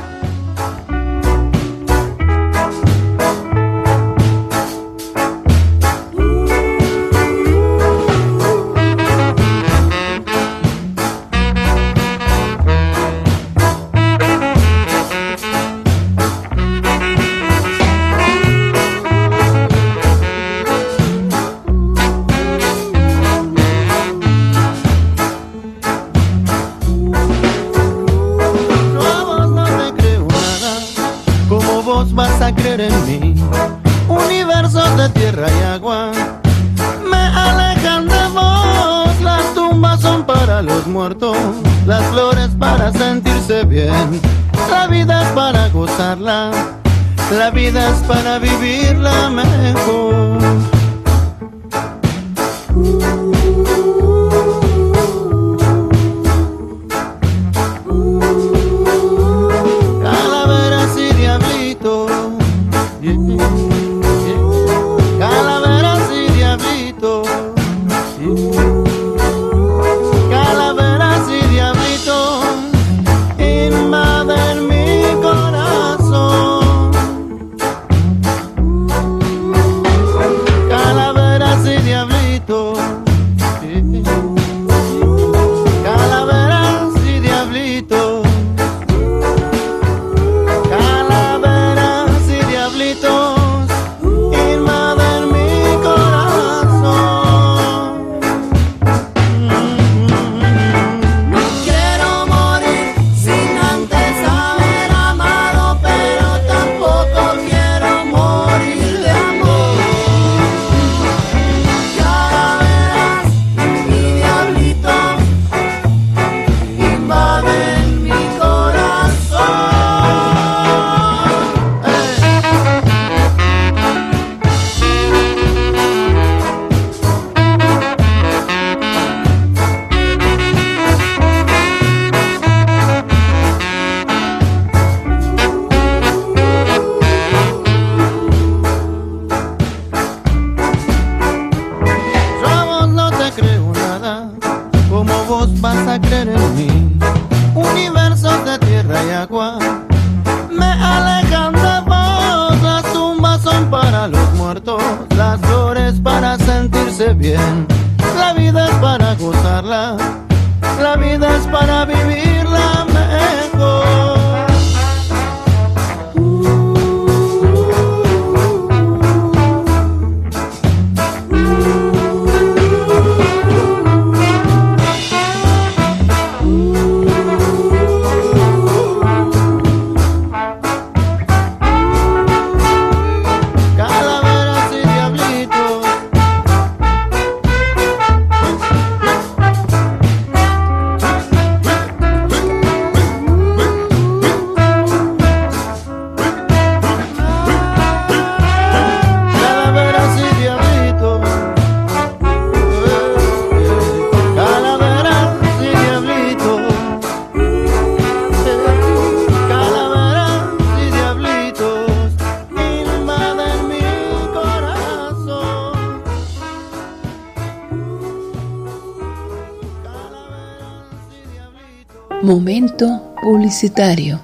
Publicitario. 222.29 224.21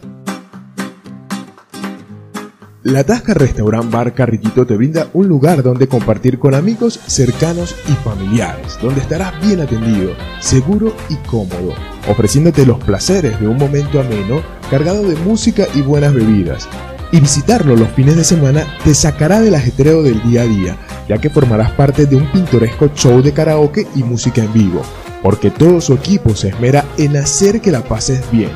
La 2.83 3.03
Tasca 3.03 3.33
Restaurant 3.33 3.90
Bar 3.90 4.12
Carrillito 4.12 4.67
te 4.67 4.77
brinda 4.77 5.09
un 5.14 5.27
lugar 5.27 5.62
donde 5.62 5.88
compartir 5.88 6.38
con 6.38 6.55
amigos 6.55 7.01
cercanos 7.07 7.75
y 7.88 7.93
familiares, 7.93 8.79
donde 8.83 9.01
estarás 9.01 9.40
bien 9.40 9.62
atendido, 9.62 10.12
seguro 10.40 10.95
y 11.09 11.14
cómodo, 11.27 11.73
ofreciéndote 12.07 12.67
los 12.67 12.79
placeres 12.85 13.40
de 13.40 13.49
un 13.49 13.57
momento 13.57 13.99
ameno 13.99 14.43
cargado 14.71 15.09
de 15.09 15.17
música 15.17 15.64
y 15.75 15.81
buenas 15.81 16.12
bebidas. 16.12 16.69
Y 17.11 17.21
visitarlo 17.21 17.75
los 17.75 17.88
fines 17.93 18.17
de 18.17 18.25
semana 18.25 18.67
te 18.85 18.93
sacará 18.93 19.40
del 19.40 19.55
ajetreo 19.55 20.03
del 20.03 20.23
día 20.25 20.43
a 20.43 20.47
día, 20.47 20.77
ya 21.09 21.17
que 21.17 21.31
formarás 21.31 21.71
parte 21.71 22.05
de 22.05 22.17
un 22.17 22.31
pintoresco 22.31 22.90
show 22.95 23.23
de 23.23 23.33
karaoke 23.33 23.87
y 23.95 24.03
música 24.03 24.43
en 24.45 24.53
vivo, 24.53 24.83
porque 25.25 25.51
todo 25.51 25.81
su 25.81 25.95
equipo 25.95 26.37
se 26.37 26.49
esmera 26.49 26.85
en 26.99 27.17
hacer 27.17 27.63
que 27.63 27.73
la 27.73 27.81
pases 27.83 28.31
bien 28.31 28.51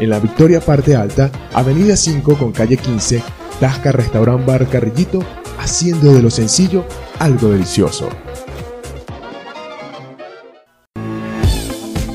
en 0.00 0.10
la 0.10 0.18
Victoria 0.18 0.60
Parte 0.60 0.96
Alta, 0.96 1.30
Avenida 1.54 1.96
5 1.96 2.34
con 2.36 2.50
calle 2.50 2.76
15, 2.76 3.22
Tasca 3.60 3.92
Restaurant 3.92 4.44
Bar 4.44 4.66
Carrillito, 4.66 5.20
haciendo 5.60 6.12
de 6.12 6.22
lo 6.22 6.30
sencillo 6.30 6.84
algo 7.20 7.50
delicioso. 7.50 8.08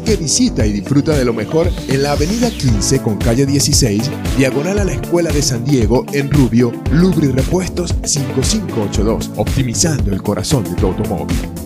Que 0.00 0.16
visita 0.16 0.66
y 0.66 0.72
disfruta 0.72 1.16
de 1.16 1.24
lo 1.24 1.32
mejor 1.32 1.70
en 1.88 2.02
la 2.02 2.12
avenida 2.12 2.50
15 2.50 3.02
con 3.02 3.16
calle 3.16 3.46
16, 3.46 4.10
diagonal 4.36 4.78
a 4.78 4.84
la 4.84 4.92
Escuela 4.92 5.30
de 5.30 5.42
San 5.42 5.64
Diego, 5.64 6.04
en 6.12 6.30
Rubio, 6.30 6.72
Lubri 6.90 7.28
Repuestos 7.28 7.94
5582, 8.04 9.30
optimizando 9.36 10.12
el 10.12 10.22
corazón 10.22 10.64
de 10.64 10.74
tu 10.74 10.86
automóvil. 10.86 11.63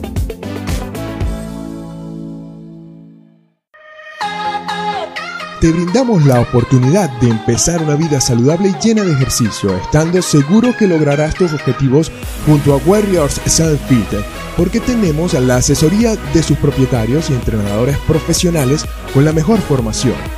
Te 5.61 5.73
brindamos 5.73 6.25
la 6.25 6.41
oportunidad 6.41 7.11
de 7.21 7.31
empezar 7.31 7.83
una 7.83 7.97
vida 7.97 8.21
saludable 8.21 8.69
y 8.71 8.87
llena 8.87 9.03
de 9.03 9.13
ejercicio, 9.13 9.77
estando 9.77 10.23
seguro 10.23 10.77
que 10.77 10.87
lograrás 10.87 11.35
tus 11.35 11.53
objetivos 11.53 12.13
junto 12.47 12.75
a 12.75 12.77
Warriors 12.79 13.41
Self 13.47 13.81
Fit, 13.89 14.21
porque 14.57 14.81
tenemos 14.81 15.35
la 15.35 15.57
asesoría 15.57 16.17
de 16.17 16.43
sus 16.43 16.57
propietarios 16.59 17.31
y 17.31 17.35
entrenadores 17.35 17.97
profesionales 18.07 18.85
con 19.13 19.25
la 19.25 19.33
mejor 19.33 19.59
formación 19.61 20.38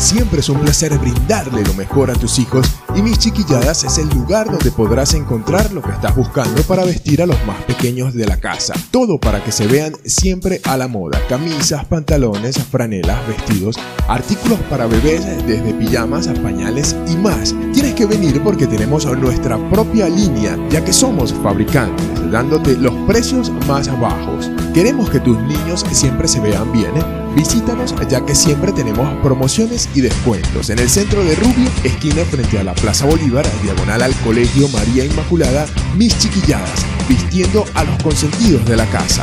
Siempre 0.00 0.40
es 0.40 0.48
un 0.48 0.58
placer 0.58 0.96
brindarle 0.98 1.62
lo 1.62 1.74
mejor 1.74 2.10
a 2.10 2.14
tus 2.14 2.38
hijos 2.38 2.66
y 2.96 3.02
Mis 3.02 3.18
Chiquilladas 3.18 3.84
es 3.84 3.98
el 3.98 4.08
lugar 4.08 4.50
donde 4.50 4.70
podrás 4.70 5.12
encontrar 5.12 5.70
lo 5.72 5.82
que 5.82 5.90
estás 5.90 6.16
buscando 6.16 6.62
para 6.62 6.86
vestir 6.86 7.20
a 7.20 7.26
los 7.26 7.36
más 7.44 7.62
pequeños 7.64 8.14
de 8.14 8.26
la 8.26 8.38
casa. 8.38 8.72
Todo 8.90 9.20
para 9.20 9.44
que 9.44 9.52
se 9.52 9.66
vean 9.66 9.92
siempre 10.06 10.62
a 10.64 10.78
la 10.78 10.88
moda. 10.88 11.20
Camisas, 11.28 11.84
pantalones, 11.84 12.56
franelas, 12.70 13.28
vestidos, 13.28 13.76
artículos 14.08 14.58
para 14.70 14.86
bebés 14.86 15.22
desde 15.46 15.74
pijamas 15.74 16.28
a 16.28 16.34
pañales 16.34 16.96
y 17.06 17.16
más. 17.16 17.54
Tienes 17.74 17.94
que 17.94 18.06
venir 18.06 18.42
porque 18.42 18.66
tenemos 18.66 19.04
nuestra 19.18 19.58
propia 19.68 20.08
línea 20.08 20.58
ya 20.70 20.82
que 20.82 20.94
somos 20.94 21.34
fabricantes 21.34 22.09
dándote 22.30 22.76
los 22.76 22.94
precios 23.06 23.50
más 23.66 23.88
bajos. 24.00 24.50
Queremos 24.72 25.10
que 25.10 25.20
tus 25.20 25.38
niños 25.38 25.84
siempre 25.92 26.28
se 26.28 26.40
vean 26.40 26.70
bien 26.72 26.92
Visítanos 27.34 27.94
ya 28.08 28.24
que 28.24 28.34
siempre 28.34 28.72
tenemos 28.72 29.08
promociones 29.22 29.88
y 29.94 30.00
descuentos 30.00 30.68
en 30.70 30.80
el 30.80 30.88
centro 30.88 31.22
de 31.22 31.36
Rubio, 31.36 31.70
esquina 31.84 32.24
frente 32.24 32.58
a 32.58 32.64
la 32.64 32.74
Plaza 32.74 33.06
Bolívar, 33.06 33.46
diagonal 33.62 34.02
al 34.02 34.14
Colegio 34.16 34.68
María 34.68 35.04
Inmaculada, 35.04 35.66
Mis 35.96 36.18
Chiquilladas, 36.18 36.84
vistiendo 37.08 37.64
a 37.74 37.84
los 37.84 38.02
consentidos 38.02 38.64
de 38.64 38.76
la 38.76 38.86
casa. 38.86 39.22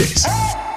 Pigmento 0.00 0.69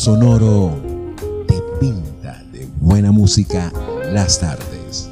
Sonoro 0.00 0.80
te 1.46 1.62
pinta 1.78 2.42
de 2.50 2.66
buena 2.80 3.12
música 3.12 3.70
las 4.10 4.40
tardes. 4.40 5.10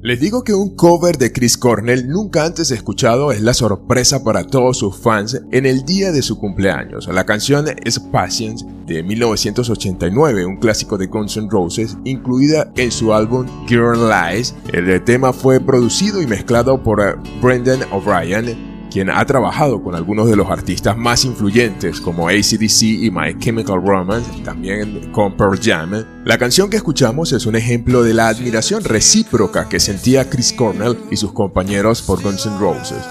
Les 0.00 0.20
digo 0.20 0.44
que 0.44 0.54
un 0.54 0.76
cover 0.76 1.18
de 1.18 1.32
Chris 1.32 1.58
Cornell 1.58 2.08
nunca 2.08 2.44
antes 2.44 2.70
escuchado 2.70 3.32
es 3.32 3.40
la 3.40 3.52
sorpresa 3.52 4.22
para 4.22 4.46
todos 4.46 4.78
sus 4.78 4.96
fans 4.96 5.42
en 5.50 5.66
el 5.66 5.84
día 5.84 6.12
de 6.12 6.22
su 6.22 6.38
cumpleaños. 6.38 7.08
La 7.08 7.26
canción 7.26 7.66
es 7.84 7.98
Patience 7.98 8.64
de 8.86 9.02
1989, 9.02 10.46
un 10.46 10.58
clásico 10.58 10.96
de 10.96 11.08
Guns 11.08 11.36
N' 11.36 11.48
Roses, 11.50 11.96
incluida 12.04 12.70
en 12.76 12.92
su 12.92 13.12
álbum 13.12 13.44
Girl 13.66 14.08
Lies. 14.08 14.54
El 14.72 15.02
tema 15.02 15.32
fue 15.32 15.58
producido 15.58 16.22
y 16.22 16.28
mezclado 16.28 16.80
por 16.80 17.00
eh, 17.00 17.14
Brendan 17.40 17.80
O'Brien 17.90 18.71
quien 18.92 19.10
ha 19.10 19.24
trabajado 19.24 19.82
con 19.82 19.94
algunos 19.94 20.28
de 20.28 20.36
los 20.36 20.50
artistas 20.50 20.98
más 20.98 21.24
influyentes 21.24 22.00
como 22.00 22.28
ACDC 22.28 22.82
y 22.82 23.10
My 23.10 23.38
Chemical 23.38 23.80
Romance, 23.82 24.30
también 24.44 25.10
con 25.12 25.34
Pearl 25.34 25.58
Jam. 25.58 26.04
La 26.26 26.36
canción 26.36 26.68
que 26.68 26.76
escuchamos 26.76 27.32
es 27.32 27.46
un 27.46 27.56
ejemplo 27.56 28.02
de 28.02 28.12
la 28.12 28.28
admiración 28.28 28.84
recíproca 28.84 29.68
que 29.68 29.80
sentía 29.80 30.28
Chris 30.28 30.52
Cornell 30.52 30.98
y 31.10 31.16
sus 31.16 31.32
compañeros 31.32 32.02
por 32.02 32.22
Guns 32.22 32.44
N' 32.44 32.58
Roses. 32.58 33.02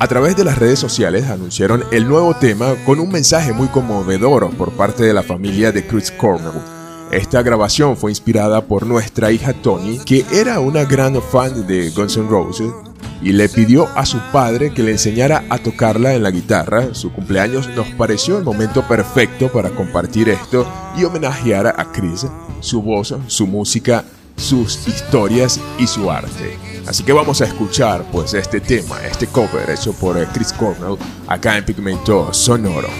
A 0.00 0.08
través 0.08 0.36
de 0.36 0.44
las 0.44 0.58
redes 0.58 0.80
sociales 0.80 1.26
anunciaron 1.26 1.84
el 1.92 2.08
nuevo 2.08 2.34
tema 2.34 2.74
con 2.84 2.98
un 2.98 3.10
mensaje 3.10 3.52
muy 3.52 3.68
conmovedor 3.68 4.50
por 4.56 4.72
parte 4.72 5.04
de 5.04 5.14
la 5.14 5.22
familia 5.22 5.70
de 5.70 5.86
Chris 5.86 6.10
Cornell. 6.10 6.60
Esta 7.12 7.42
grabación 7.42 7.96
fue 7.96 8.10
inspirada 8.10 8.66
por 8.66 8.84
nuestra 8.84 9.30
hija 9.30 9.52
Tony, 9.52 9.98
que 9.98 10.24
era 10.32 10.58
una 10.58 10.84
gran 10.84 11.22
fan 11.22 11.66
de 11.68 11.90
Guns 11.90 12.16
N' 12.16 12.28
Roses 12.28 12.72
y 13.24 13.32
le 13.32 13.48
pidió 13.48 13.88
a 13.96 14.04
su 14.04 14.18
padre 14.32 14.72
que 14.72 14.82
le 14.82 14.92
enseñara 14.92 15.44
a 15.48 15.58
tocarla 15.58 16.14
en 16.14 16.22
la 16.22 16.30
guitarra. 16.30 16.94
Su 16.94 17.10
cumpleaños 17.10 17.68
nos 17.70 17.88
pareció 17.88 18.36
el 18.38 18.44
momento 18.44 18.86
perfecto 18.86 19.50
para 19.50 19.70
compartir 19.70 20.28
esto 20.28 20.70
y 20.96 21.04
homenajear 21.04 21.66
a 21.66 21.90
Chris, 21.90 22.26
su 22.60 22.82
voz, 22.82 23.14
su 23.26 23.46
música, 23.46 24.04
sus 24.36 24.86
historias 24.86 25.58
y 25.78 25.86
su 25.86 26.10
arte. 26.10 26.58
Así 26.86 27.02
que 27.02 27.14
vamos 27.14 27.40
a 27.40 27.46
escuchar 27.46 28.04
pues 28.12 28.34
este 28.34 28.60
tema, 28.60 29.02
este 29.06 29.26
cover 29.26 29.70
hecho 29.70 29.94
por 29.94 30.22
Chris 30.28 30.52
Cornell 30.52 30.98
acá 31.26 31.56
en 31.56 31.64
Pigmento 31.64 32.32
Sonoro. 32.34 32.90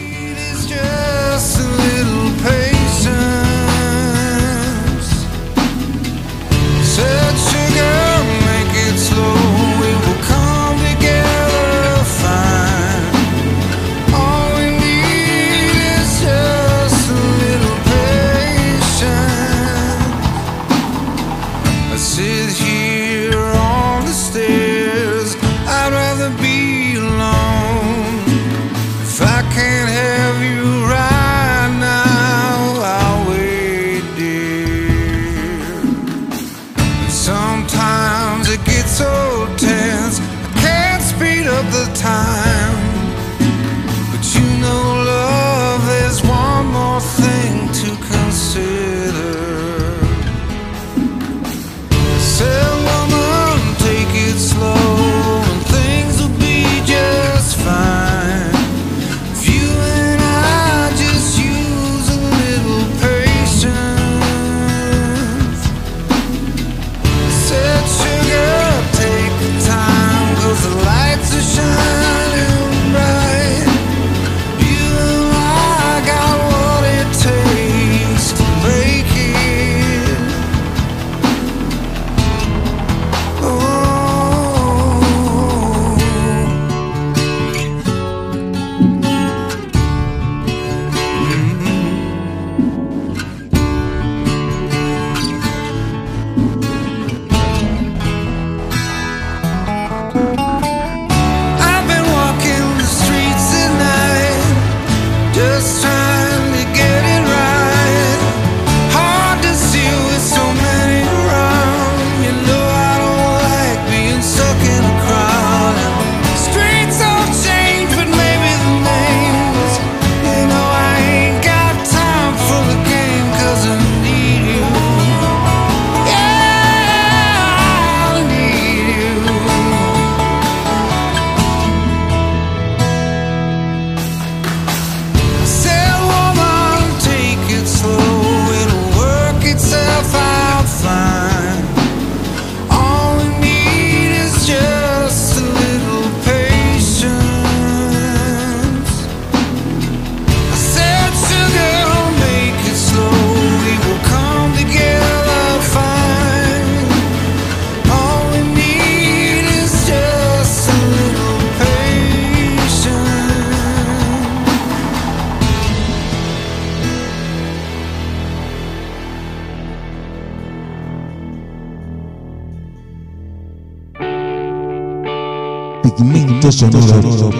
Sonoro 176.52 177.30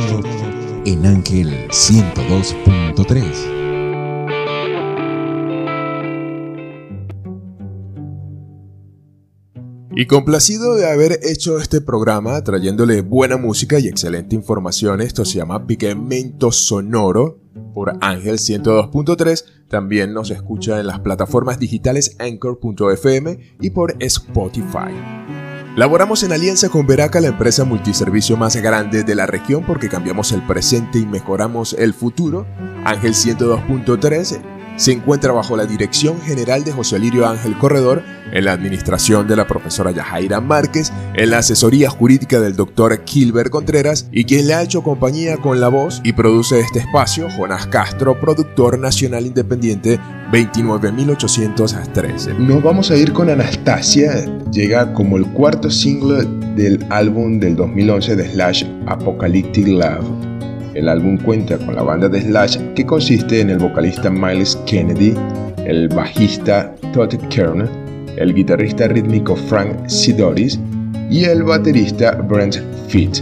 en 0.85 1.07
Ángel 1.07 1.69
102.3. 1.69 3.55
Y 9.97 10.07
complacido 10.07 10.75
de 10.75 10.91
haber 10.91 11.21
hecho 11.23 11.59
este 11.59 11.81
programa 11.81 12.43
trayéndole 12.43 13.03
buena 13.03 13.37
música 13.37 13.79
y 13.79 13.87
excelente 13.87 14.35
información, 14.35 15.01
esto 15.01 15.25
se 15.25 15.39
llama 15.39 15.67
Pigmento 15.67 16.51
Sonoro 16.51 17.39
por 17.73 17.93
Ángel 18.01 18.39
102.3. 18.39 19.45
También 19.69 20.13
nos 20.13 20.31
escucha 20.31 20.81
en 20.81 20.89
las 20.89 20.99
plataformas 21.01 21.61
digitales 21.61 22.17
Anchor.fm 22.19 23.39
y 23.61 23.71
por 23.71 23.95
Spotify. 24.01 25.34
Laboramos 25.77 26.23
en 26.23 26.31
alianza 26.31 26.69
con 26.69 26.87
Veraca, 26.87 27.21
la 27.21 27.27
empresa 27.27 27.65
multiservicio 27.65 28.37
más 28.37 28.55
grande 28.55 29.03
de 29.03 29.17
la 29.17 29.27
región 29.27 29.65
porque 29.67 29.89
cambiamos 29.89 30.31
el 30.31 30.41
presente 30.47 31.01
y 31.01 31.07
mejoramos 31.07 31.75
el 31.77 31.95
futuro. 31.95 32.47
Ángel 32.85 33.13
102.3 33.13 34.54
se 34.77 34.93
encuentra 34.93 35.33
bajo 35.33 35.57
la 35.57 35.65
dirección 35.67 36.21
general 36.21 36.63
de 36.65 36.73
José 36.73 36.99
Lirio 36.99 37.27
Ángel 37.27 37.57
Corredor, 37.59 38.03
en 38.33 38.45
la 38.45 38.53
administración 38.53 39.27
de 39.29 39.37
la 39.37 39.47
profesora 39.47 39.93
Yajaira 39.93 40.41
Márquez, 40.41 40.93
en 41.15 41.31
la 41.31 41.39
asesoría 41.39 41.89
jurídica 41.91 42.41
del 42.41 42.57
doctor 42.57 43.05
Kilber 43.05 43.51
Contreras 43.51 44.09
y 44.11 44.25
quien 44.25 44.47
le 44.47 44.55
ha 44.55 44.63
hecho 44.63 44.83
compañía 44.83 45.37
con 45.37 45.61
la 45.61 45.69
voz 45.69 46.01
y 46.05 46.15
produce 46.15 46.61
este 46.61 46.79
espacio, 46.81 47.29
Jonas 47.29 47.67
Castro, 47.67 48.19
productor 48.21 48.79
nacional 48.79 49.27
independiente 49.27 50.01
29813. 50.33 52.35
Nos 52.35 52.63
vamos 52.63 52.91
a 52.91 52.97
ir 52.97 53.13
con 53.13 53.29
Anastasia, 53.31 54.25
llega 54.51 54.93
como 54.93 55.17
el 55.17 55.25
cuarto 55.27 55.71
single 55.71 56.27
del 56.57 56.85
álbum 56.91 57.39
del 57.39 57.55
2011 57.57 58.17
de 58.17 58.33
Slash 58.33 58.65
Apocalyptic 58.87 59.69
Love. 59.69 60.34
El 60.75 60.89
álbum 60.89 61.17
cuenta 61.19 61.57
con 61.59 61.77
la 61.77 61.83
banda 61.83 62.09
de 62.09 62.21
Slash 62.21 62.59
que 62.75 62.85
consiste 62.85 63.41
en 63.41 63.51
el 63.51 63.59
vocalista 63.59 64.11
Miles 64.11 64.57
Kennedy, 64.67 65.15
el 65.65 65.89
bajista 65.89 66.75
Todd 66.93 67.15
Kern, 67.31 67.69
el 68.17 68.35
guitarrista 68.35 68.89
rítmico 68.89 69.37
Frank 69.37 69.89
Sidoris 69.89 70.59
y 71.11 71.25
el 71.25 71.45
baterista 71.45 72.13
Brent 72.13 72.57
Fitt. 72.89 73.19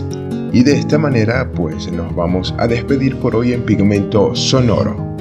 Y 0.53 0.63
de 0.63 0.79
esta 0.79 0.97
manera 0.97 1.51
pues 1.53 1.91
nos 1.93 2.15
vamos 2.15 2.55
a 2.59 2.67
despedir 2.67 3.17
por 3.17 3.37
hoy 3.37 3.53
en 3.53 3.63
Pigmento 3.63 4.35
Sonoro. 4.35 5.12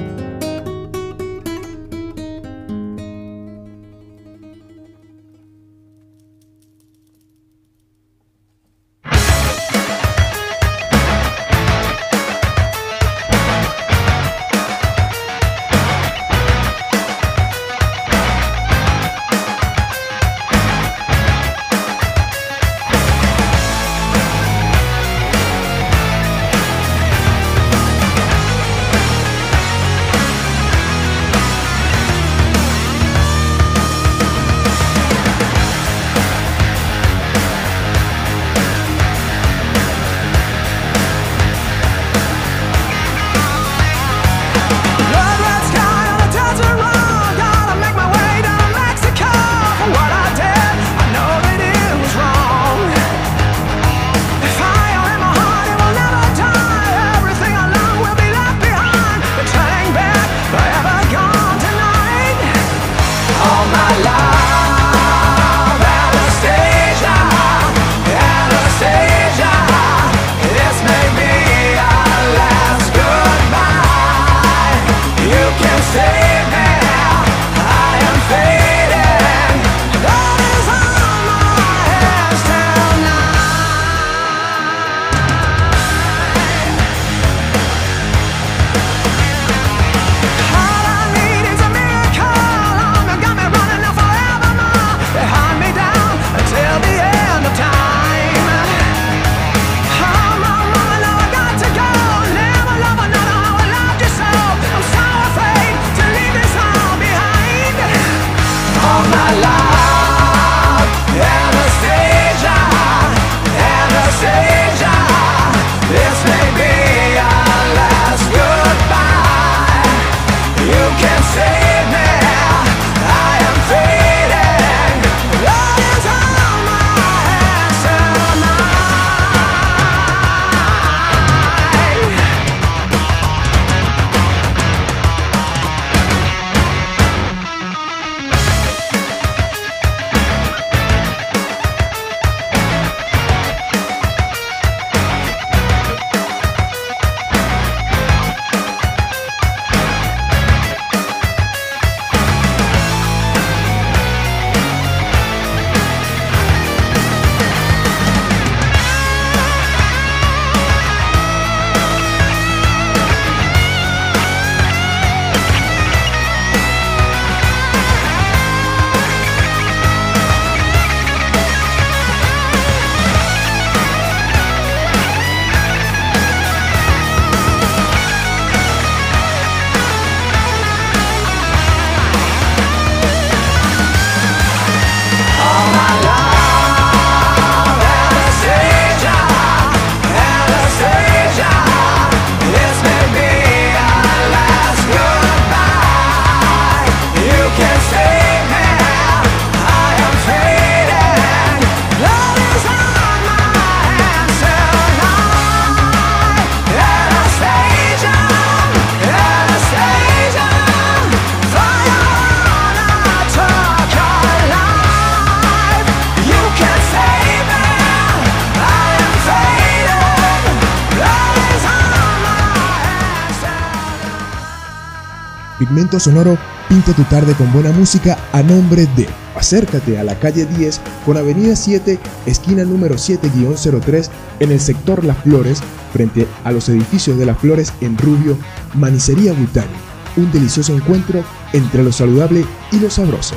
Sonoro 226.00 226.38
pinta 226.68 226.92
tu 226.92 227.02
tarde 227.04 227.34
con 227.34 227.52
buena 227.52 227.70
música 227.72 228.18
a 228.32 228.42
nombre 228.42 228.86
de 228.96 229.08
Acércate 229.34 229.98
a 229.98 230.04
la 230.04 230.18
calle 230.18 230.46
10 230.46 230.80
con 231.04 231.16
Avenida 231.16 231.56
7, 231.56 231.98
esquina 232.26 232.64
número 232.64 232.96
7-03 232.96 234.08
en 234.40 234.52
el 234.52 234.60
sector 234.60 235.04
Las 235.04 235.18
Flores, 235.18 235.62
frente 235.92 236.26
a 236.44 236.52
los 236.52 236.68
edificios 236.68 237.18
de 237.18 237.26
Las 237.26 237.38
Flores 237.38 237.72
en 237.80 237.96
Rubio, 237.96 238.36
Manicería 238.74 239.32
Butani. 239.32 239.72
Un 240.16 240.30
delicioso 240.30 240.74
encuentro 240.74 241.24
entre 241.52 241.82
lo 241.82 241.92
saludable 241.92 242.44
y 242.70 242.78
lo 242.78 242.90
sabroso. 242.90 243.34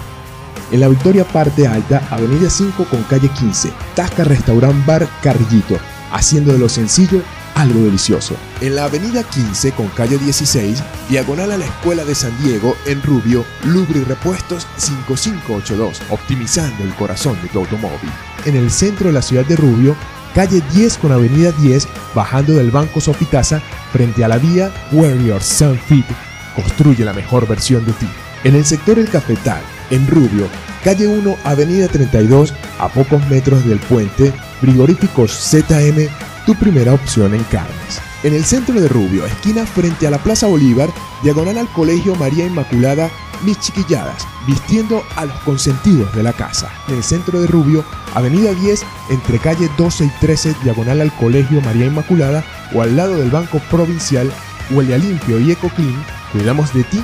En 0.72 0.82
la 0.82 0.90
Victoria 0.90 1.26
Parte 1.26 1.68
Alta, 1.68 2.02
Avenida 2.10 2.50
5 2.50 2.86
con 2.86 3.02
calle 3.04 3.30
15, 3.30 3.72
Tasca 3.96 4.24
Restaurant 4.26 4.86
Bar 4.86 5.08
Carrillito, 5.22 5.78
haciendo 6.12 6.52
de 6.52 6.60
lo 6.60 6.70
sencillo 6.70 7.22
algo 7.56 7.82
delicioso. 7.82 8.36
En 8.62 8.76
la 8.76 8.86
avenida 8.86 9.24
15 9.24 9.72
con 9.72 9.88
calle 9.90 10.18
16, 10.18 10.84
diagonal 11.10 11.52
a 11.52 11.58
la 11.58 11.66
Escuela 11.66 12.04
de 12.04 12.14
San 12.14 12.38
Diego, 12.44 12.76
en 12.86 13.02
Rubio, 13.02 13.46
Lubri 13.64 14.04
Repuestos 14.04 14.68
5582, 14.78 16.02
optimizando 16.10 16.84
el 16.84 16.94
corazón 16.96 17.42
de 17.42 17.50
tu 17.50 17.60
automóvil. 17.60 18.12
En 18.46 18.56
el 18.56 18.70
centro 18.70 19.08
de 19.08 19.14
la 19.14 19.22
ciudad 19.22 19.46
de 19.46 19.56
Rubio, 19.56 19.96
calle 20.36 20.62
10 20.74 20.98
con 20.98 21.12
avenida 21.12 21.52
10, 21.54 21.88
bajando 22.14 22.54
del 22.54 22.72
Banco 22.72 23.02
Sofitasa, 23.02 23.62
frente 23.92 24.24
a 24.24 24.28
la 24.28 24.38
vía 24.38 24.72
Warrior 24.92 25.42
Sun 25.42 25.80
Fit, 25.80 26.06
construye 26.56 27.06
la 27.06 27.14
mejor 27.14 27.48
versión 27.48 27.86
de 27.86 27.94
ti. 27.94 28.08
En 28.44 28.56
el 28.56 28.66
sector 28.66 29.00
El 29.00 29.10
Cafetal, 29.10 29.62
en 29.90 30.06
Rubio, 30.08 30.48
calle 30.84 31.08
1, 31.08 31.38
avenida 31.46 31.88
32, 31.88 32.54
a 32.80 32.90
pocos 32.90 33.26
metros 33.28 33.66
del 33.66 33.80
puente, 33.80 34.34
frigoríficos 34.66 35.32
ZM, 35.32 36.10
tu 36.48 36.56
primera 36.56 36.92
opción 36.92 37.36
en 37.36 37.44
carnes. 37.44 38.02
En 38.24 38.34
el 38.34 38.44
centro 38.44 38.82
de 38.82 38.88
Rubio, 38.88 39.24
esquina 39.28 39.64
frente 39.64 40.08
a 40.08 40.10
la 40.10 40.18
Plaza 40.18 40.48
Bolívar, 40.48 40.90
diagonal 41.22 41.60
al 41.60 41.68
Colegio 41.68 42.16
María 42.16 42.48
Inmaculada, 42.48 43.12
mis 43.44 43.60
chiquilladas, 43.60 44.28
vistiendo 44.48 45.04
a 45.18 45.26
los 45.26 45.36
consentidos 45.42 46.12
de 46.16 46.24
la 46.24 46.34
casa. 46.34 46.72
En 46.88 46.96
el 46.96 47.04
centro 47.04 47.40
de 47.40 47.46
Rubio, 47.46 47.86
avenida 48.16 48.56
10, 48.56 48.84
entre 49.12 49.38
calle 49.38 49.70
12 49.78 50.06
y 50.06 50.12
13, 50.20 50.56
diagonal 50.64 51.00
al 51.02 51.16
Colegio 51.16 51.62
María 51.62 51.86
Inmaculada, 51.86 52.44
o 52.74 52.82
al 52.82 52.96
lado 52.96 53.18
del 53.18 53.30
Banco 53.30 53.62
Provincial, 53.70 54.32
huele 54.72 54.96
a 54.96 54.98
limpio 54.98 55.40
y 55.40 55.52
eco 55.52 55.70
clean, 55.70 56.04
cuidamos 56.32 56.74
de 56.74 56.86
ti 56.86 57.04